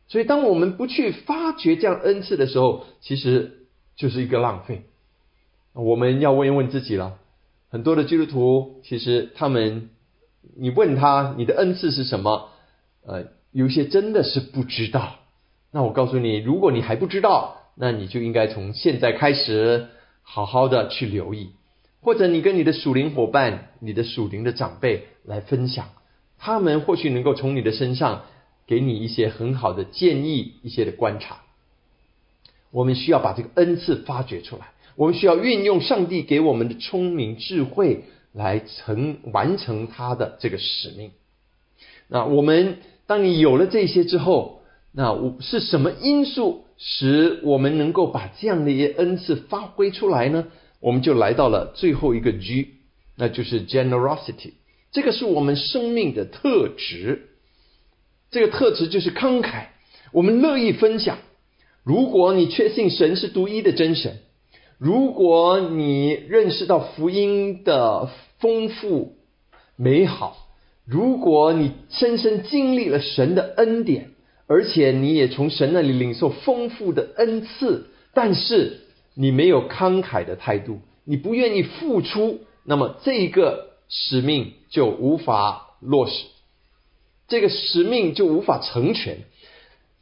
[0.09, 4.83] 所以，当我们不去发掘这样恩赐的时候，其实就是一个浪费。
[5.73, 7.19] 我们要问一问自己了，
[7.71, 9.89] 很多的基督徒其实他们，
[10.57, 12.51] 你问他你的恩赐是什么？
[13.07, 15.15] 呃，有些真的是不知道。
[15.73, 19.89] 那我告诉你，如果你还不知道，那你就应该从现在开始
[20.23, 21.51] 好好的去留意，
[22.05, 25.89] 或者你跟你的属灵伙伴、你的属灵的长辈来分享，
[26.39, 28.25] 他们或许能够从你的身上
[28.67, 31.39] 给你一些很好的建议、一些的观察。
[32.71, 34.73] 我们需要把这个恩赐发掘出来。
[34.97, 41.11] 我们需要运用上帝给我们的聪明智慧来成完成他的这个使命。
[42.09, 44.61] 那我们当你有了这些之后，
[44.93, 50.49] 那我是什么因素使我们能够把这样的一些恩赐发挥出来呢？
[50.85, 52.75] 我们就来到了最后一个 G，
[53.17, 54.53] 那就是 generosity。
[54.93, 57.31] 这个是我们生命的特质，
[58.31, 59.69] 这个特质就是慷慨。
[60.13, 61.17] 我们乐意分享。
[61.85, 64.19] 如果你确信神是独一的真神。
[64.77, 69.17] 如果你认识到福音的丰富
[69.77, 70.51] 美好，
[70.85, 74.11] 如果你深深经历了神的恩典，
[74.47, 78.81] 而且你也从神那里领受丰富的恩赐，但是
[79.15, 86.27] 你没有慷慨的态度，你不愿意付出，那么这个使命就无法落实，
[87.29, 89.19] 这个使命就无法成全。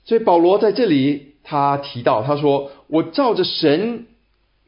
[0.05, 4.07] 所以保罗在这里他提到，他说：“我照着神。”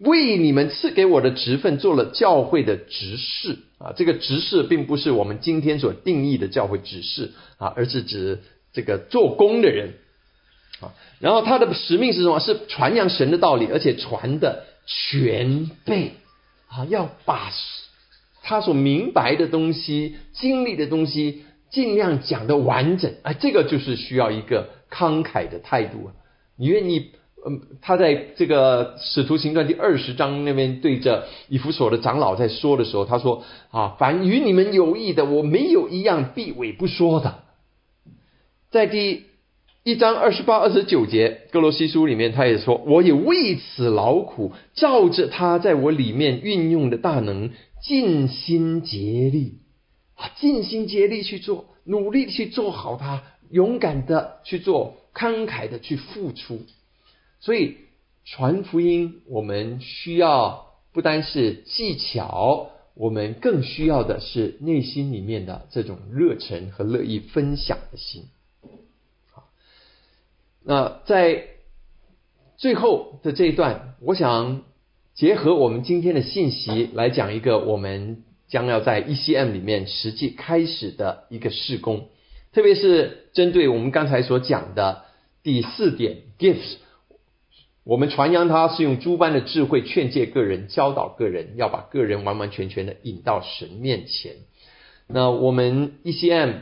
[0.00, 8.40] 为你们赐给我的职分做了教会的执事啊，这个执事并不是我们今天所定义的教会执事啊，而是指
[8.72, 9.94] 这个做工的人
[10.80, 10.94] 啊。
[11.20, 12.40] 然后他的使命是什么？
[12.40, 16.12] 是传扬神的道理，而且传的全备
[16.68, 17.50] 啊，要把
[18.42, 23.32] 他所明白的东西、经历的东西尽量讲的完整啊。
[23.32, 26.12] 这个就是需要一个慷慨的态度啊，
[26.56, 27.10] 你愿意。
[27.46, 37.42] 嗯，他在这个使徒行传第二十章那边对着以弗所的长老在说的时候，他说：“啊，凡与你们有益的，我没有一样避讳不说的。”
[38.72, 39.26] 在第
[39.86, 47.50] 一章二十八、二十九节哥罗西书里面，他也说：“我也为此劳苦，照着他在我里面运用的大能，
[47.82, 49.58] 尽心竭力
[50.14, 56.62] 啊，尽心竭力去做，努力去做好它，勇敢的去做，慷慨的去付出。”
[57.40, 57.76] 所以
[58.24, 68.22] 传福音，我们需要不单是技巧，我们更需要的是内心里面的这种热忱和乐意分享的心。
[70.66, 71.44] 那在
[72.56, 74.62] 最后的这一段，我想
[75.14, 82.08] 结合我们今天的信息来讲一个我们将要在 ECM 里面实际开始的一个事工，
[82.52, 85.02] 特别是针对我们刚才所讲的
[85.42, 86.76] 第四点 gifts。
[87.84, 94.36] 我们传扬他是用诸般的智慧劝诫个人，教导个人，要把个人完完全全的引到神面前。
[95.06, 96.60] 那我们 ECM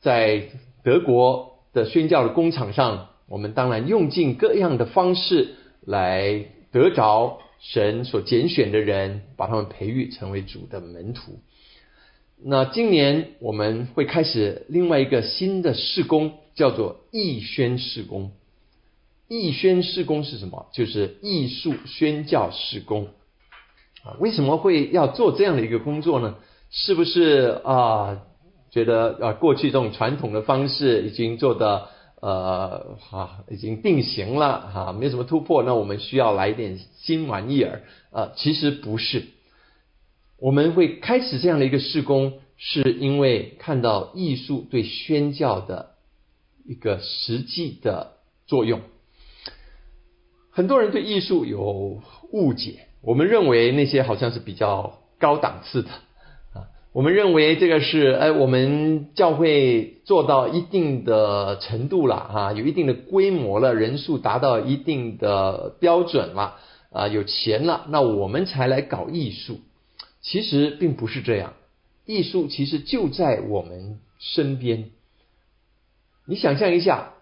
[0.00, 0.48] 在
[0.82, 5.54] 德国的宣教的工厂上，我们当然用尽各样的方式
[5.86, 11.38] 来得着神所拣选的人，把他们培育成为主的门徒。
[12.42, 18.32] 那今年我们会开始另外一个新的事工，叫做义宣事工。
[19.28, 20.66] 义宣事工是什么？
[20.72, 23.10] 就是艺术宣教事工
[24.02, 24.16] 啊。
[24.18, 26.34] 为什么会要做这样的一个工作呢？
[26.70, 28.22] 是不是啊？
[28.72, 31.88] 觉得啊，过去这种传统的方式已经做的
[32.20, 35.62] 呃，哈，已经定型了哈，没有什么突破。
[35.62, 38.32] 那我们需要来一点新玩意儿啊？
[38.36, 39.24] 其实不是，
[40.38, 45.94] 我们会开始这样的一个施工，是因为看到艺术对宣教的
[46.66, 48.12] 一个实际的
[48.46, 48.82] 作用。
[50.50, 52.02] 很多人对艺术有
[52.32, 55.88] 误解，我们认为那些好像是比较高档次的，
[56.92, 66.56] 我们认为这个是哎，我们教会做到一定的程度了啊，有一定的规模了，人数达到一定的标准了
[66.90, 69.60] 啊，有钱了，那我们才来搞艺术。
[70.20, 71.54] 其实并不是这样，
[72.06, 74.90] 艺术其实就在我们身边。
[76.26, 77.12] 你想象一下。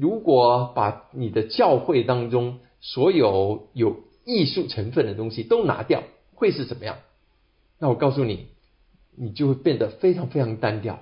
[0.00, 6.96] 如果把你的教会当中所有有艺术成分的东西都拿掉，会是怎么样？
[7.78, 8.46] 那我告诉你，
[9.16, 11.00] 你就会变得非常非常单调。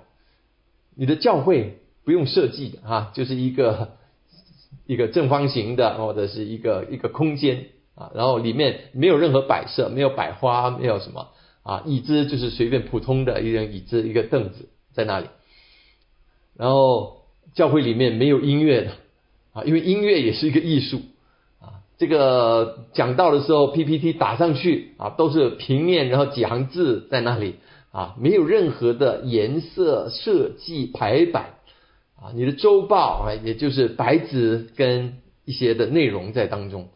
[0.95, 3.93] 你的教会不用设计的啊，就是一个
[4.87, 11.29] 一个正方形的，或者是一个一个空间啊，然后里面没有任何摆设，没有摆花，没有什么
[11.63, 15.27] 啊，椅子就是随便普通的一张椅子，一个凳子在那里，
[16.57, 17.21] 然后。
[17.55, 18.93] 教会里面没有音乐的
[19.53, 21.03] 啊，因为音乐也是一个艺术
[21.61, 21.85] 啊。
[21.99, 27.57] 这个讲到的时候，PPT 打上去啊，都是平面，然后几行字在那里
[27.93, 31.55] 啊，没有任何的颜色设计排版
[32.17, 32.33] 啊。
[32.35, 36.89] 你的周报啊，也就是白纸跟一些的内容在当中。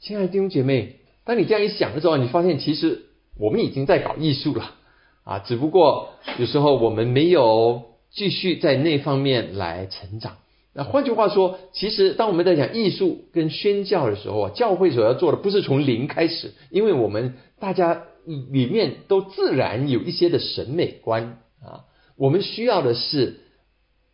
[0.00, 3.02] 亲爱的弟兄姐妹，当你这样一想的时候，你发现其实
[3.38, 4.74] 我们已经在搞艺术了
[5.22, 10.38] 啊，只不过有时候我们没有继续在那方面来成长。
[10.74, 21.84] 那换句话说，其实当我们在讲艺术跟宣教的时候啊，教会所要做的不是从零开始，因为我们大家里面都自然有一些的审美观啊，
[22.16, 23.40] 我们需要的是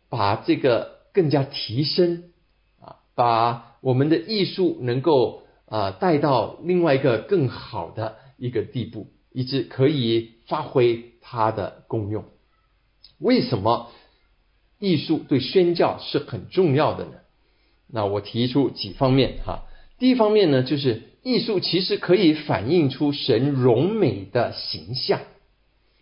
[0.09, 2.31] 把这个更加提升
[2.81, 5.43] 啊，把我们的艺术能够。
[5.71, 12.25] 啊，带到另外一个更好的一个地步，以致可以发挥它的功用。
[13.19, 13.91] 为什么
[14.79, 17.11] 艺术对宣教是很重要的呢？
[17.85, 19.65] 那我提出几方面哈。
[19.99, 25.19] 第一方面呢，就是艺术其实可以反映出神荣美的形象。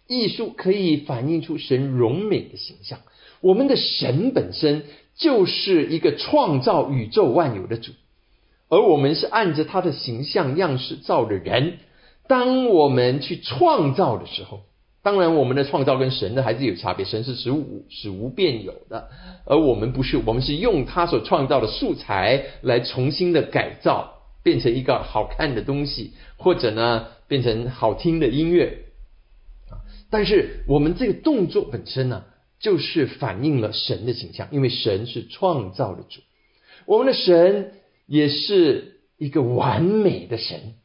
[0.07, 2.99] 艺术可以反映出神荣美的形象。
[3.41, 4.83] 我们的神本身
[5.15, 7.91] 就是一个创造宇宙万有的主。
[8.69, 11.79] 而我们是按着他的形象样式造的人。
[12.27, 14.61] 当我们去创造的时候，
[15.01, 17.05] 当然我们的创造跟神的还是有差别。
[17.05, 19.07] 神是使无使无变有的，
[19.45, 24.16] 而我们不是，我们是用他所创造的素材来重新的改造，
[24.47, 28.85] 变成一个好看的东西，或者呢变成好听的音乐。
[30.09, 32.23] 但是我们这个动作本身呢，
[32.59, 36.21] 就是反映了神的形象，因为神是创造的主，
[36.85, 37.73] 我们的神。
[38.09, 40.75] 也是一个完美的神，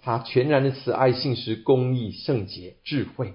[0.00, 3.34] 他全然的慈爱、信实、公义、圣洁、智慧。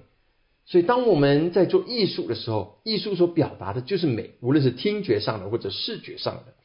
[0.66, 6.56] 所以，当我们在做艺术的时候，艺术所表达的就是美，无论是听觉上的或者视觉上的。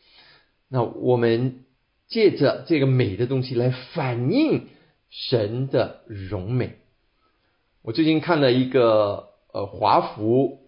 [0.71, 1.67] 那我们
[2.09, 4.67] 借着这个美的东西来反映
[5.11, 6.79] 神的荣美。
[7.83, 10.65] 我最近看了一个呃华服。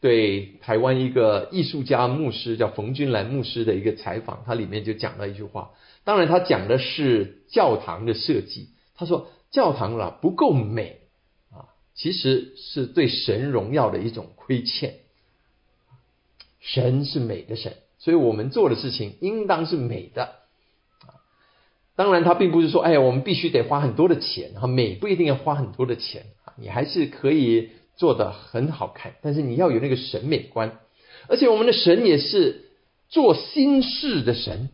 [0.00, 5.70] 对台湾一个艺术家牧师叫冯君兰牧师的一个采访，他里面就讲了一句话。
[6.04, 8.68] 当然，他讲的是教堂的设计。
[8.96, 10.98] 他说，教堂啊不够美
[11.50, 14.96] 啊，其实是对神荣耀的一种亏欠。
[16.60, 20.34] 神是美的神，所以我们做的事情应当是美的。
[21.96, 27.70] 当然，他并不是说，哎呀，我们必须得花很多的钱哈，美不一定要花很多的钱啊，你还是可以。
[27.96, 30.80] 做的很好看，但是你要有那个审美观，
[31.28, 32.64] 而且我们的神也是
[33.08, 34.68] 做新事的神，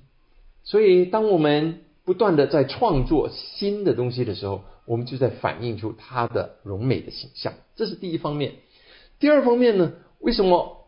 [0.65, 8.55] 所以当我们不断的在创作新的东西的时候，我们就在反映出他的荣美的形象，这是第一方面。
[9.19, 10.87] 第二方面呢，为什么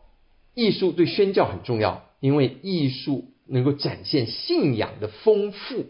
[0.55, 2.09] 艺术对宣教很重要？
[2.19, 5.85] 因为艺术能够展现信仰的丰富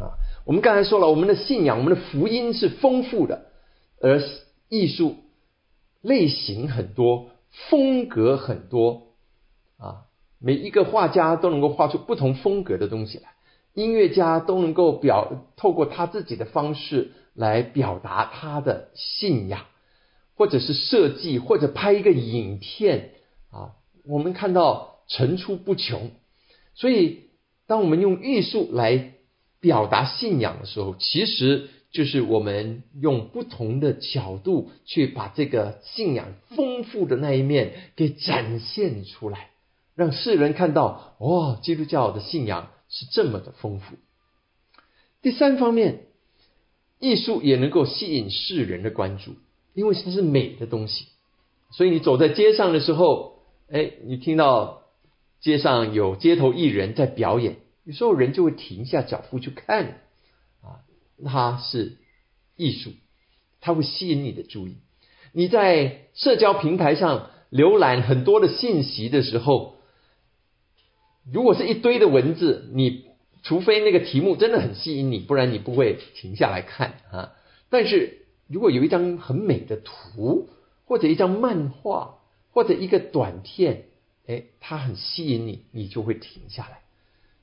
[0.00, 0.18] 啊。
[0.44, 3.46] 我们刚才说了，我们的信仰，我们的福音是丰富的，
[4.00, 4.20] 而。
[4.70, 5.16] 艺术
[6.02, 7.30] 类型很多，
[7.70, 9.14] 风格很多
[9.78, 10.04] 啊，
[10.38, 13.30] 每一个画家都能够画出不同风格的东西来，
[13.72, 19.64] 音乐家都能够表透过他自己的方式来表达他的信仰，
[20.34, 23.12] 或者是设计，或者拍一个影片
[23.50, 23.72] 啊，
[24.04, 26.10] 我们看到层出不穷。
[26.74, 27.30] 所以，
[27.66, 29.14] 当我们用艺术来
[29.60, 31.70] 表达信仰的时候，其实。
[31.90, 39.48] 就是我们用不同的角度去把这个信仰丰富的那一面给展现出来，
[39.94, 43.96] 让世人看到哦，基督教的信仰是这么的丰富。
[45.22, 46.00] 第三方面，
[47.00, 49.36] 艺术也能够吸引世人的关注，
[49.72, 51.06] 因为它是美的东西。
[51.72, 53.38] 所以你走在街上的时候，
[53.70, 54.82] 哎，你听到
[55.40, 57.56] 街上有街头艺人在表演，
[57.88, 60.02] 有时候人就会停下脚步去看
[60.60, 60.84] 啊。
[61.24, 61.96] 它是
[62.54, 62.92] 艺术，
[63.62, 64.76] 它会吸引你的注意。
[65.32, 69.78] 你在社交平台上浏览很多的信息的时候，
[71.32, 73.06] 如果是一堆的文字，你
[73.42, 77.32] 除非那个题目真的很吸引你，不然你不会停下来看啊。
[77.70, 80.50] 但是如果有一张很美的图，
[80.84, 82.18] 或者一张漫画，
[82.50, 83.84] 或者一个短片，
[84.26, 86.82] 哎，它很吸引你，你就会停下来。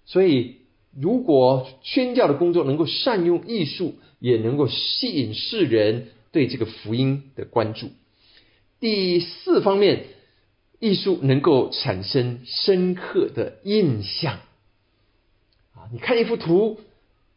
[0.06, 0.64] 所以。
[0.98, 7.90] 如果宣教的工作能够善用艺术，也能够吸引世人对这个福音的关注。
[8.80, 10.06] 第四方面，
[10.80, 14.36] 艺术能够产生深刻的印象。
[15.74, 16.80] 啊，你看一幅图，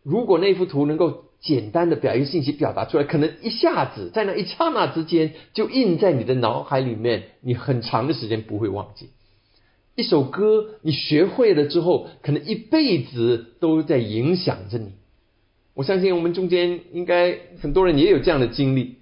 [0.05, 9.09] 如果那幅图能够简单的表一个信息表达出来，可能一下子在那一刹那之间就印在你的脑海里面，你很长的时间不会忘记。
[9.99, 14.92] 一首歌你学会了之后，可能一辈子都在影响着你。
[15.74, 18.99] 我相信我们中间应该很多人也有这样的经历，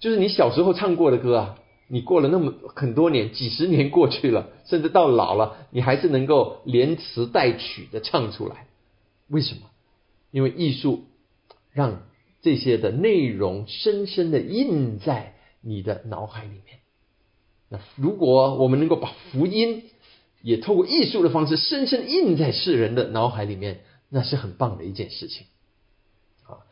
[0.00, 8.66] 就是你小时候唱过的歌啊，你过了那么很多年，几十年过去了，甚至到老了，你还是能够连词带曲的唱出来。
[9.28, 9.60] 为什么？
[10.32, 11.04] 因为艺术
[11.72, 12.02] 让
[12.42, 16.80] 这些的内容深深的印在你的脑海里面。
[17.68, 19.84] 那如果我们能够把福音
[20.42, 25.46] 也透过艺术的方式深深印在世人的脑海里面，那是很棒的一件事情。
[26.44, 26.64] 啊，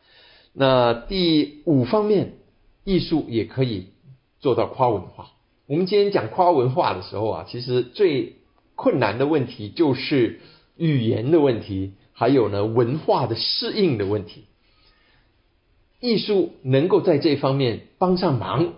[0.53, 2.37] 那第五方面，
[2.83, 3.89] 艺术也可以
[4.39, 5.31] 做到跨文化。
[5.67, 8.37] 我们今天讲跨文化的时候啊，其实最
[8.75, 10.39] 困难的问题就是
[10.77, 14.45] 语言的问题，还有呢文化的适应的问题。
[15.99, 18.73] 艺术能够在这方面帮上忙，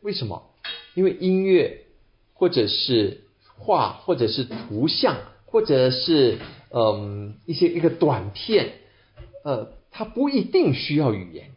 [0.00, 0.50] 为什么？
[0.94, 1.84] 因为音乐，
[2.32, 3.23] 或者是
[3.58, 6.38] 画，或者是图像，或者是
[6.70, 8.72] 嗯一些一个短片，
[9.44, 11.50] 呃，它不一定需要语言。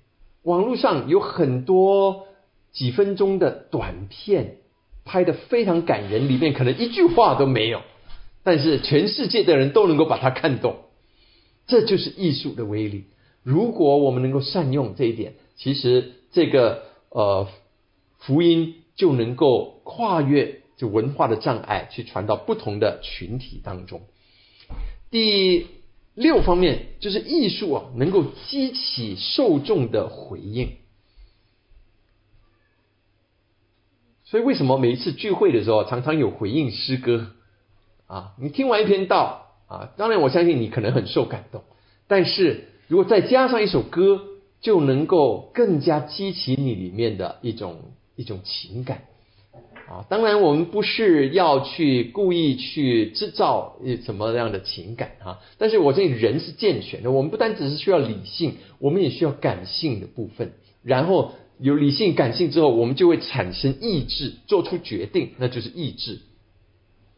[0.44, 2.28] 网络上有很多
[2.72, 4.58] 几分钟的短片，
[5.06, 7.82] 拍的非常感人，里面可能一句话都没有，
[8.44, 10.78] 但是全世界的人都能够把它看懂。
[11.68, 13.06] 这就是艺术的威力。
[13.44, 17.48] 如果我们能够善用这一点，其实这个呃
[18.20, 18.76] 福音。
[18.98, 24.04] 就能够跨越就文化的障碍，去传到不同的群体当中。
[25.12, 25.68] 第
[26.14, 30.78] 六方面就是艺术啊，能够激起受众的回应。
[34.24, 37.32] 所以为什么每一次聚会的时候，常常有回应诗歌
[38.06, 38.36] 啊？
[38.40, 41.64] 你听完一篇道啊，当然我相信你可能很受感动，
[42.08, 44.22] 但是如果再加上一首歌，
[44.62, 47.92] 就能够更加激起你里面的一种。
[48.20, 49.04] 一种情感
[49.90, 60.52] 啊，当然我们不是要去故意去制造什么样的情感啊，但是我这人是健全的，我们不单只是需要理性，我们也需要感性的部分。
[60.84, 66.20] 然后有理性、感性之后，我们就会产生意志，做出决定，那就是意志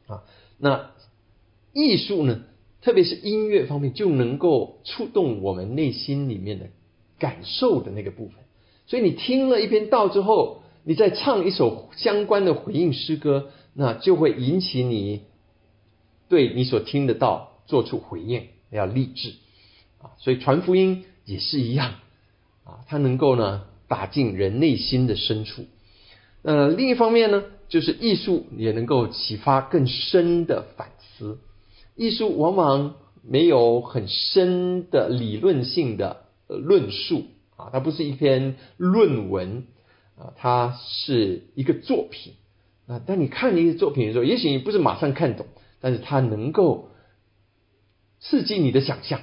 [0.06, 0.22] 啊。
[0.60, 0.92] 那
[1.74, 2.42] 艺术呢，
[2.84, 6.68] 特别是音乐方面，就能够触动我们内心里面的
[7.18, 8.36] 感受的那个部分。
[8.86, 10.62] 所以你听了一篇道之后。
[10.84, 15.22] 你在唱一首相关的回应诗歌，那就会引起你
[16.30, 19.36] 对你所听得到做出回应，要励志
[20.02, 20.12] 啊！
[20.18, 21.96] 所以传福音也是一样
[22.64, 25.66] 啊，它能够呢打进人内心的深处。
[26.42, 31.40] 呃，另一方面呢，就是艺术也能够启发更深的反思。
[31.96, 37.26] 艺术往往没有很深的理论性的论述
[37.58, 39.66] 啊，它不是一篇论文。
[40.20, 42.34] 啊，它是一个作品。
[42.86, 45.46] 那当你看一些作品的时候，也许你不是马上看懂，
[45.80, 46.90] 但是它能够
[48.20, 49.22] 刺激你的想象，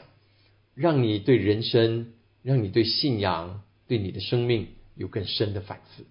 [0.75, 6.05] 让你对人生、让你对信仰、对你的生命有更深的反思。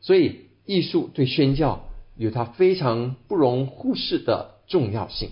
[0.00, 5.30] 所以，艺术对宣教有它非常不容忽视的重要性。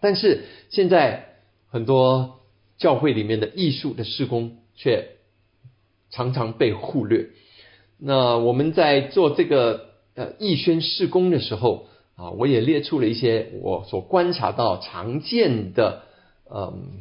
[0.00, 1.36] 但是，现在
[1.68, 2.40] 很多
[2.76, 5.16] 教会里面的艺术的施工却
[6.10, 7.30] 常常被忽略。
[8.04, 11.86] 那我们在做这个呃义宣事工的时候
[12.16, 16.02] 啊，我也列出了一些我所观察到常见的
[16.52, 17.00] 嗯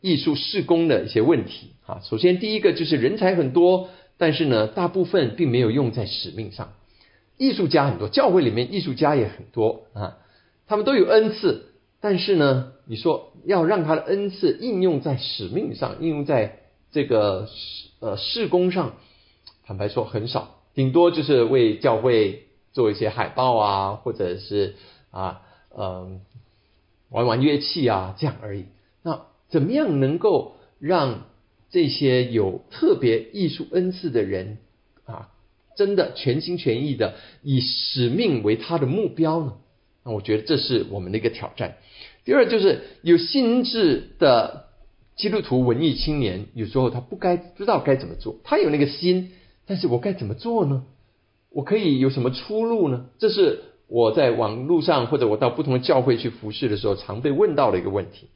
[0.00, 2.00] 艺术事工的一些问题啊。
[2.04, 3.88] 首先第一个就是人才很多，
[4.18, 6.74] 但是呢大部分并没有用在使命上。
[7.36, 10.18] 艺术家很多，教会里面艺术家也很多啊，
[10.68, 16.60] 他们都有恩赐，但是呢，你说要让他的恩赐应用在使命上，应用在
[16.92, 17.48] 这个
[17.98, 18.94] 呃事工上。
[19.66, 24.76] 坦白说很少，顶多就是为教会做一些海报啊，或者是
[25.10, 25.42] 啊，
[25.76, 26.20] 嗯，
[27.10, 28.66] 玩玩乐器啊这样而已。
[29.02, 31.24] 那怎么样能够让
[31.68, 34.58] 这些有特别艺术恩赐的人
[35.04, 35.30] 啊，
[35.76, 39.54] 真的全心全意的以使命为他的目标呢？
[40.04, 41.78] 那我觉得这是我们的一个挑战。
[42.24, 44.66] 第二就是有心智的
[45.16, 49.32] 基督徒文艺青年，有时候他不该不知道该怎么做，他有那个心。
[49.66, 50.84] 但是我该怎么做呢？
[51.50, 53.06] 我可以有什么出路呢？
[53.18, 58.28] 这是我在网络上或者我到不同的教会去服侍的时候常被问到的一个问题。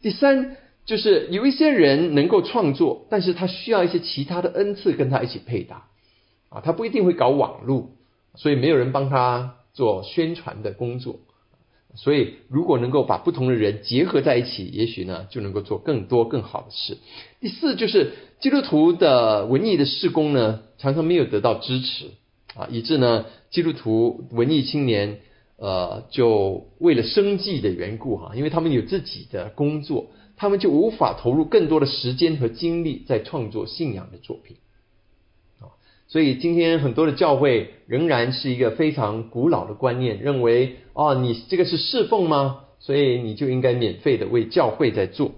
[0.00, 0.56] 第三，
[0.86, 5.88] 就是有一些人能够创作，但是他需要一些其他的恩赐跟他一起配搭
[6.48, 7.90] 啊，他不一定会搞网络，
[8.34, 11.20] 所以没有人帮他做宣传的工作。
[11.96, 16.98] 所以，如果能够把不同的人结合在一起，也许呢就能够做更多更好的事。
[17.40, 22.06] 第四，就是基督徒的文艺的事工呢，常常没有得到支持
[22.54, 25.20] 啊，以致呢基督徒文艺青年
[25.56, 34.56] 呃，就为了生计的缘故哈，因为他们有自己的工作，他们就无法投入更多的时间和精力在创作信仰的作品。
[36.10, 42.62] 所以今天很多的教会仍然是一个非常古老的观念，认为哦，你这个是侍奉吗？
[42.80, 45.30] 所以你就应该免费的为教会在做，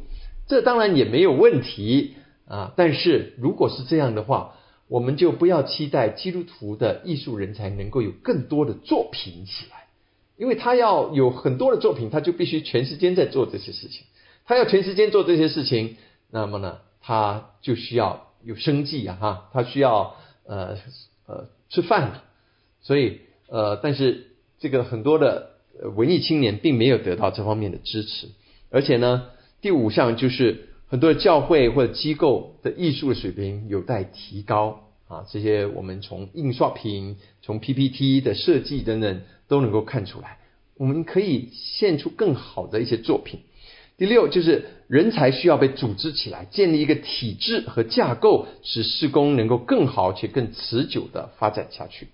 [0.46, 2.14] 这当然也没有问题
[2.46, 2.72] 啊。
[2.74, 4.54] 但是如果是这样的话，
[4.88, 9.88] 我们就不要期待基督徒的艺术人才能够有更多的作品起来。
[10.38, 14.06] 因为他要有很多的作品，他就必须全时间在做这些事情。
[14.46, 15.96] 他要全时间做这些事情，
[16.30, 20.16] 那么呢，他就需要有生计啊，哈，他需要
[20.46, 20.76] 呃
[21.26, 22.22] 呃吃饭。
[22.80, 24.28] 所以呃，但是
[24.58, 25.50] 这个很多的
[25.96, 28.28] 文艺青年并没有得到这方面的支持。
[28.70, 29.26] 而且呢，
[29.60, 35.26] 第五项就是很多的教会或者机构的艺术的水平有待提高啊。
[35.30, 39.22] 这些我们从印刷品、从 PPT 的设计等等。
[39.48, 40.38] 都能够看出来，
[40.78, 43.40] 我们可以献出更好的一些作品。
[44.02, 52.08] 第六，就是人才需要被组织起来，建立一个体制和架构，使施工能够更好且更持久的发展下去。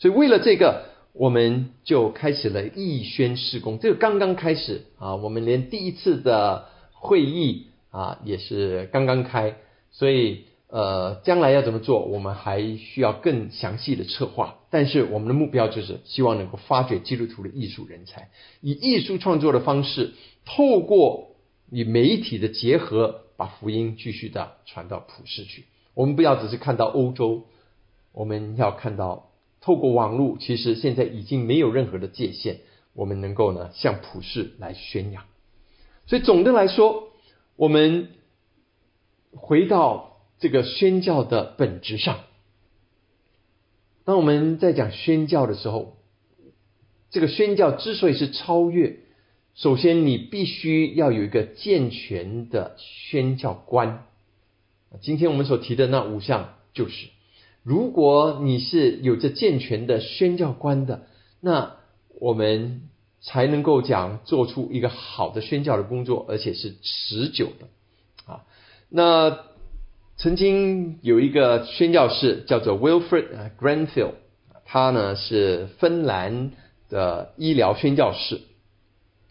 [0.00, 3.78] 所以，为了这个，我们就开始了义宣施工。
[3.78, 9.58] 这个刚刚开始啊，我们连第一次的会议啊也是刚刚开，
[9.92, 10.46] 所以。
[10.68, 14.58] 呃，将来要怎么做，我们还需要更详细的策划。
[14.68, 20.14] 但是我们的目标就是希望能够发掘基督徒的艺术人才，以艺术创作的方式，
[20.44, 21.36] 透过
[21.70, 25.66] 与媒体的结合，把福音继续的传到普世去。
[25.94, 27.46] 我们不要只是看到欧洲，
[28.12, 32.58] 我们要看到透过网络，其实现在已经没有任何的界限，
[32.92, 35.22] 我们能够呢向普世来宣扬。
[36.06, 37.10] 所以总的来说，
[37.54, 38.08] 我们
[39.30, 40.15] 回到。
[40.38, 42.20] 这个宣教的本质上，
[44.04, 45.96] 当我们在讲宣教的时候，
[47.10, 48.98] 这个宣教之所以是超越，
[49.54, 54.04] 首先你必须要有一个健全的宣教观。
[55.00, 57.08] 今天我们所提的那五项，就是
[57.62, 61.06] 如果你是有着健全的宣教观的，
[61.40, 61.76] 那
[62.20, 62.88] 我们
[63.20, 68.44] 才能够讲做出一个好的宣教的工作，而且是持久的啊。
[68.88, 69.38] 那
[70.18, 74.14] 曾经有一个宣教士叫做 Wilfred Granfield，
[74.64, 76.52] 他呢是芬兰
[76.88, 78.40] 的医疗宣教士。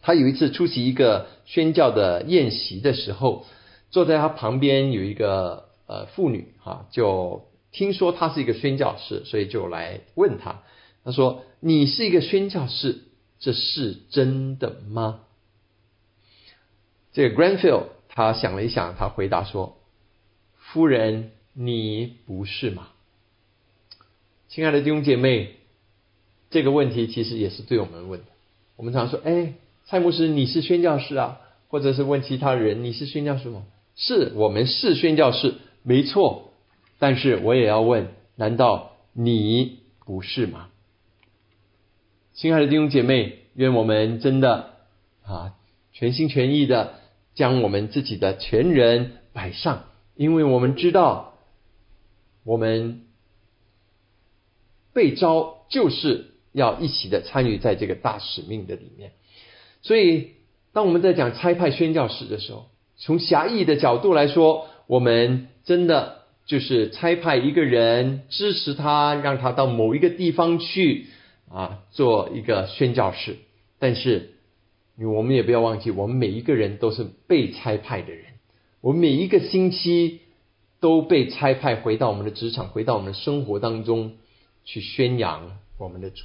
[0.04, 3.48] 他有一次出席一个宣教的宴席的时候，
[3.90, 10.62] 坐在他旁边有一个呃妇女哈，就听说他是一个宣教士，所以就来问他。
[11.04, 13.00] 他说：“你是一个宣教士，
[13.40, 15.22] 这是真的吗？”
[17.12, 19.80] 这个 Granfield 他想了一想，他回答说。
[20.76, 22.90] 夫人，你不是吗？
[24.50, 25.52] 亲爱的弟兄姐妹，
[26.50, 28.26] 这个问题其实也是对我们问的。
[28.76, 29.54] 我们常说：“哎，
[29.86, 31.40] 蔡牧师，你是宣教士啊？”
[31.72, 33.64] 或者是问其他人：“你是宣教士吗？”
[33.96, 36.52] 是我们是宣教士，没错。
[37.00, 40.68] 但是我也要问：难道你不是吗？
[42.34, 44.72] 亲爱的弟兄姐妹，愿我们真的
[45.24, 45.54] 啊，
[45.94, 46.96] 全心全意的
[47.34, 49.86] 将我们自己的全人摆上。
[50.16, 51.38] 因为我们知道，
[52.43, 53.01] 我们
[54.93, 59.11] 被招就是要一起的参与在这个大使命的里面。
[59.82, 60.32] 所以，
[60.74, 71.07] 当我们在讲差派宣教士的时候，从狭义的角度来说，我们真的就是差派一个人，支持他，让他到某一个地方去
[71.51, 73.36] 啊，做一个宣教士。
[73.80, 74.36] 但是，
[74.97, 78.35] 我们也不要忘记，我们每一个人都是被差派的人。
[78.86, 80.20] 我们每一个星期
[80.80, 84.12] 都被差派回到我们的职场，回到我们的生活当中
[84.64, 86.24] 去宣扬我们的主。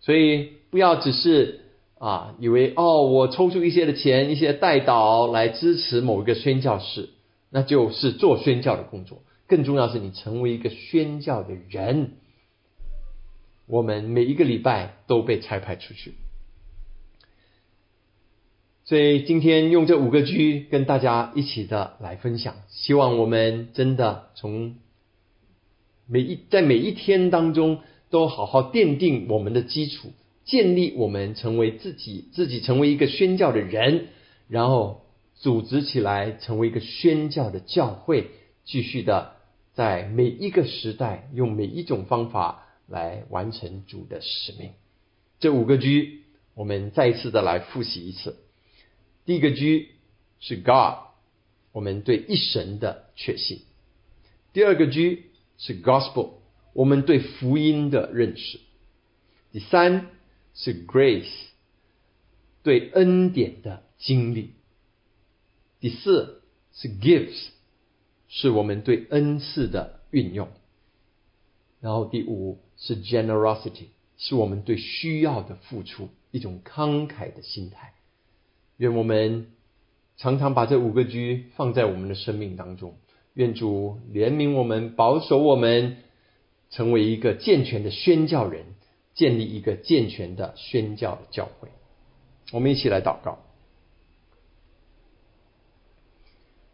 [0.00, 1.60] 所以不要只是
[2.00, 7.10] 啊，以为哦，我抽出一些的钱，一些代祷来支持某一个宣教士，
[7.48, 9.22] 那就是做宣教的工作。
[9.46, 12.14] 更重要是你成为一个宣教的人。
[13.68, 16.14] 我们每一个礼拜都被差派出去。
[18.90, 24.78] 所以今天用这五个 G 跟大家一起的来分享，希望我们真的从
[26.08, 30.10] 每一在每一天当中都好好奠定我们的基础，
[30.44, 34.08] 建立我们成为自己自己成为一个宣教的人，
[34.48, 35.02] 然后
[35.36, 38.30] 组织起来成为一个宣教的教会，
[38.64, 39.34] 继续的
[39.72, 44.70] 在每一个时代用每一种方法来完成主的使命。
[45.38, 46.22] 这五个 G
[46.56, 48.34] 我们再一次的来复习一次。
[49.30, 49.90] 第一个 G
[50.40, 51.04] 是 God，
[51.70, 53.58] 我们对一神的确信；
[54.52, 55.26] 第二个 G
[55.56, 56.30] 是 Gospel，
[56.72, 58.58] 我们对福音的认识；
[59.52, 60.08] 第三
[60.52, 61.30] 是 grace，
[62.64, 64.48] 对恩典的经历；
[65.78, 67.50] 第四是 gifts，
[68.26, 70.48] 是我们对恩赐的运用；
[71.80, 73.84] 然后第五是 generosity，
[74.18, 77.94] 是我们对需要的付出，一种慷慨的心态。
[78.80, 79.48] 愿我们
[80.16, 82.96] 常常把这五个居放在我们的生命当中。
[83.34, 85.98] 愿主怜悯我们，保守我们，
[86.70, 88.64] 成为一个健全的宣教人，
[89.12, 91.68] 建立一个健全的宣教的教会。
[92.52, 93.40] 我们一起来祷告。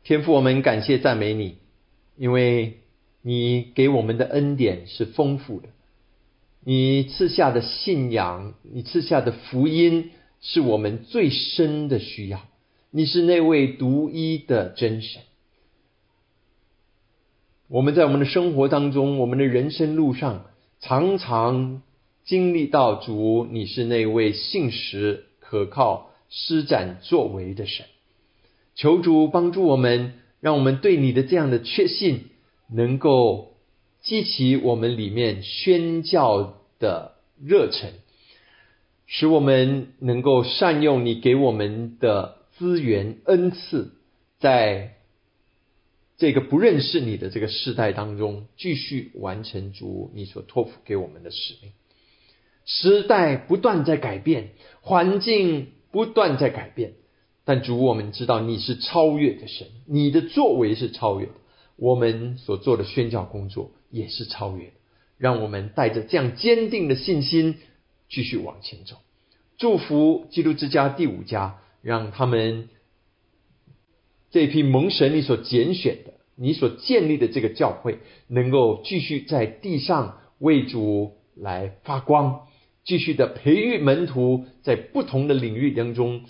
[0.04, 1.58] 天父，我们感谢赞美你，
[2.14, 2.78] 因为
[3.20, 5.70] 你给我们的恩典是丰富的，
[6.60, 12.40] 你赐下的信仰，你赐下的福音，是我们最深的需要。
[12.90, 15.22] 你是那位独一的真神。
[17.68, 20.46] 我们在我们的生活当中，我们的人生路上，
[20.80, 21.82] 常常
[22.24, 27.86] 经历到主，你是那位信实、可靠、施展作为的神。
[28.76, 32.26] 求主帮助我们，让我们对你的这样的确信，
[32.70, 33.54] 能够
[34.00, 37.92] 激起我们里面宣教的热忱，
[39.06, 43.92] 使我们能够善用你给我们的资源恩赐，
[44.38, 44.92] 在。
[46.18, 51.72] 这个不认识你的这个时代当中，继续完成主你所托付给我们的使命。
[52.64, 56.94] 时代不断在改变，环境不断在改变，
[57.44, 61.32] 但主我们知道你是超越的神，你的作为是超越的，
[61.76, 64.72] 我们所做的宣教工作也是超越的。
[65.18, 67.58] 让我们带着这样坚定的信心
[68.08, 68.96] 继续往前走。
[69.56, 72.68] 祝福基督之家第五家，让他们。
[74.28, 82.46] 这批蒙神你所拣选的，你所建立的这个教会，能够继续在地上为主来发光，
[82.84, 86.24] 继续的培育门徒，在不同的领域当中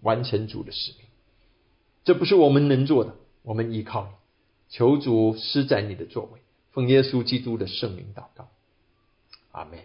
[0.00, 1.00] 完成主的使命。
[2.04, 4.12] 这不是我们能做的，我们依靠你，
[4.70, 8.48] 求主施展你的作为，奉耶稣基督的圣名祷告，
[9.50, 9.80] 阿门。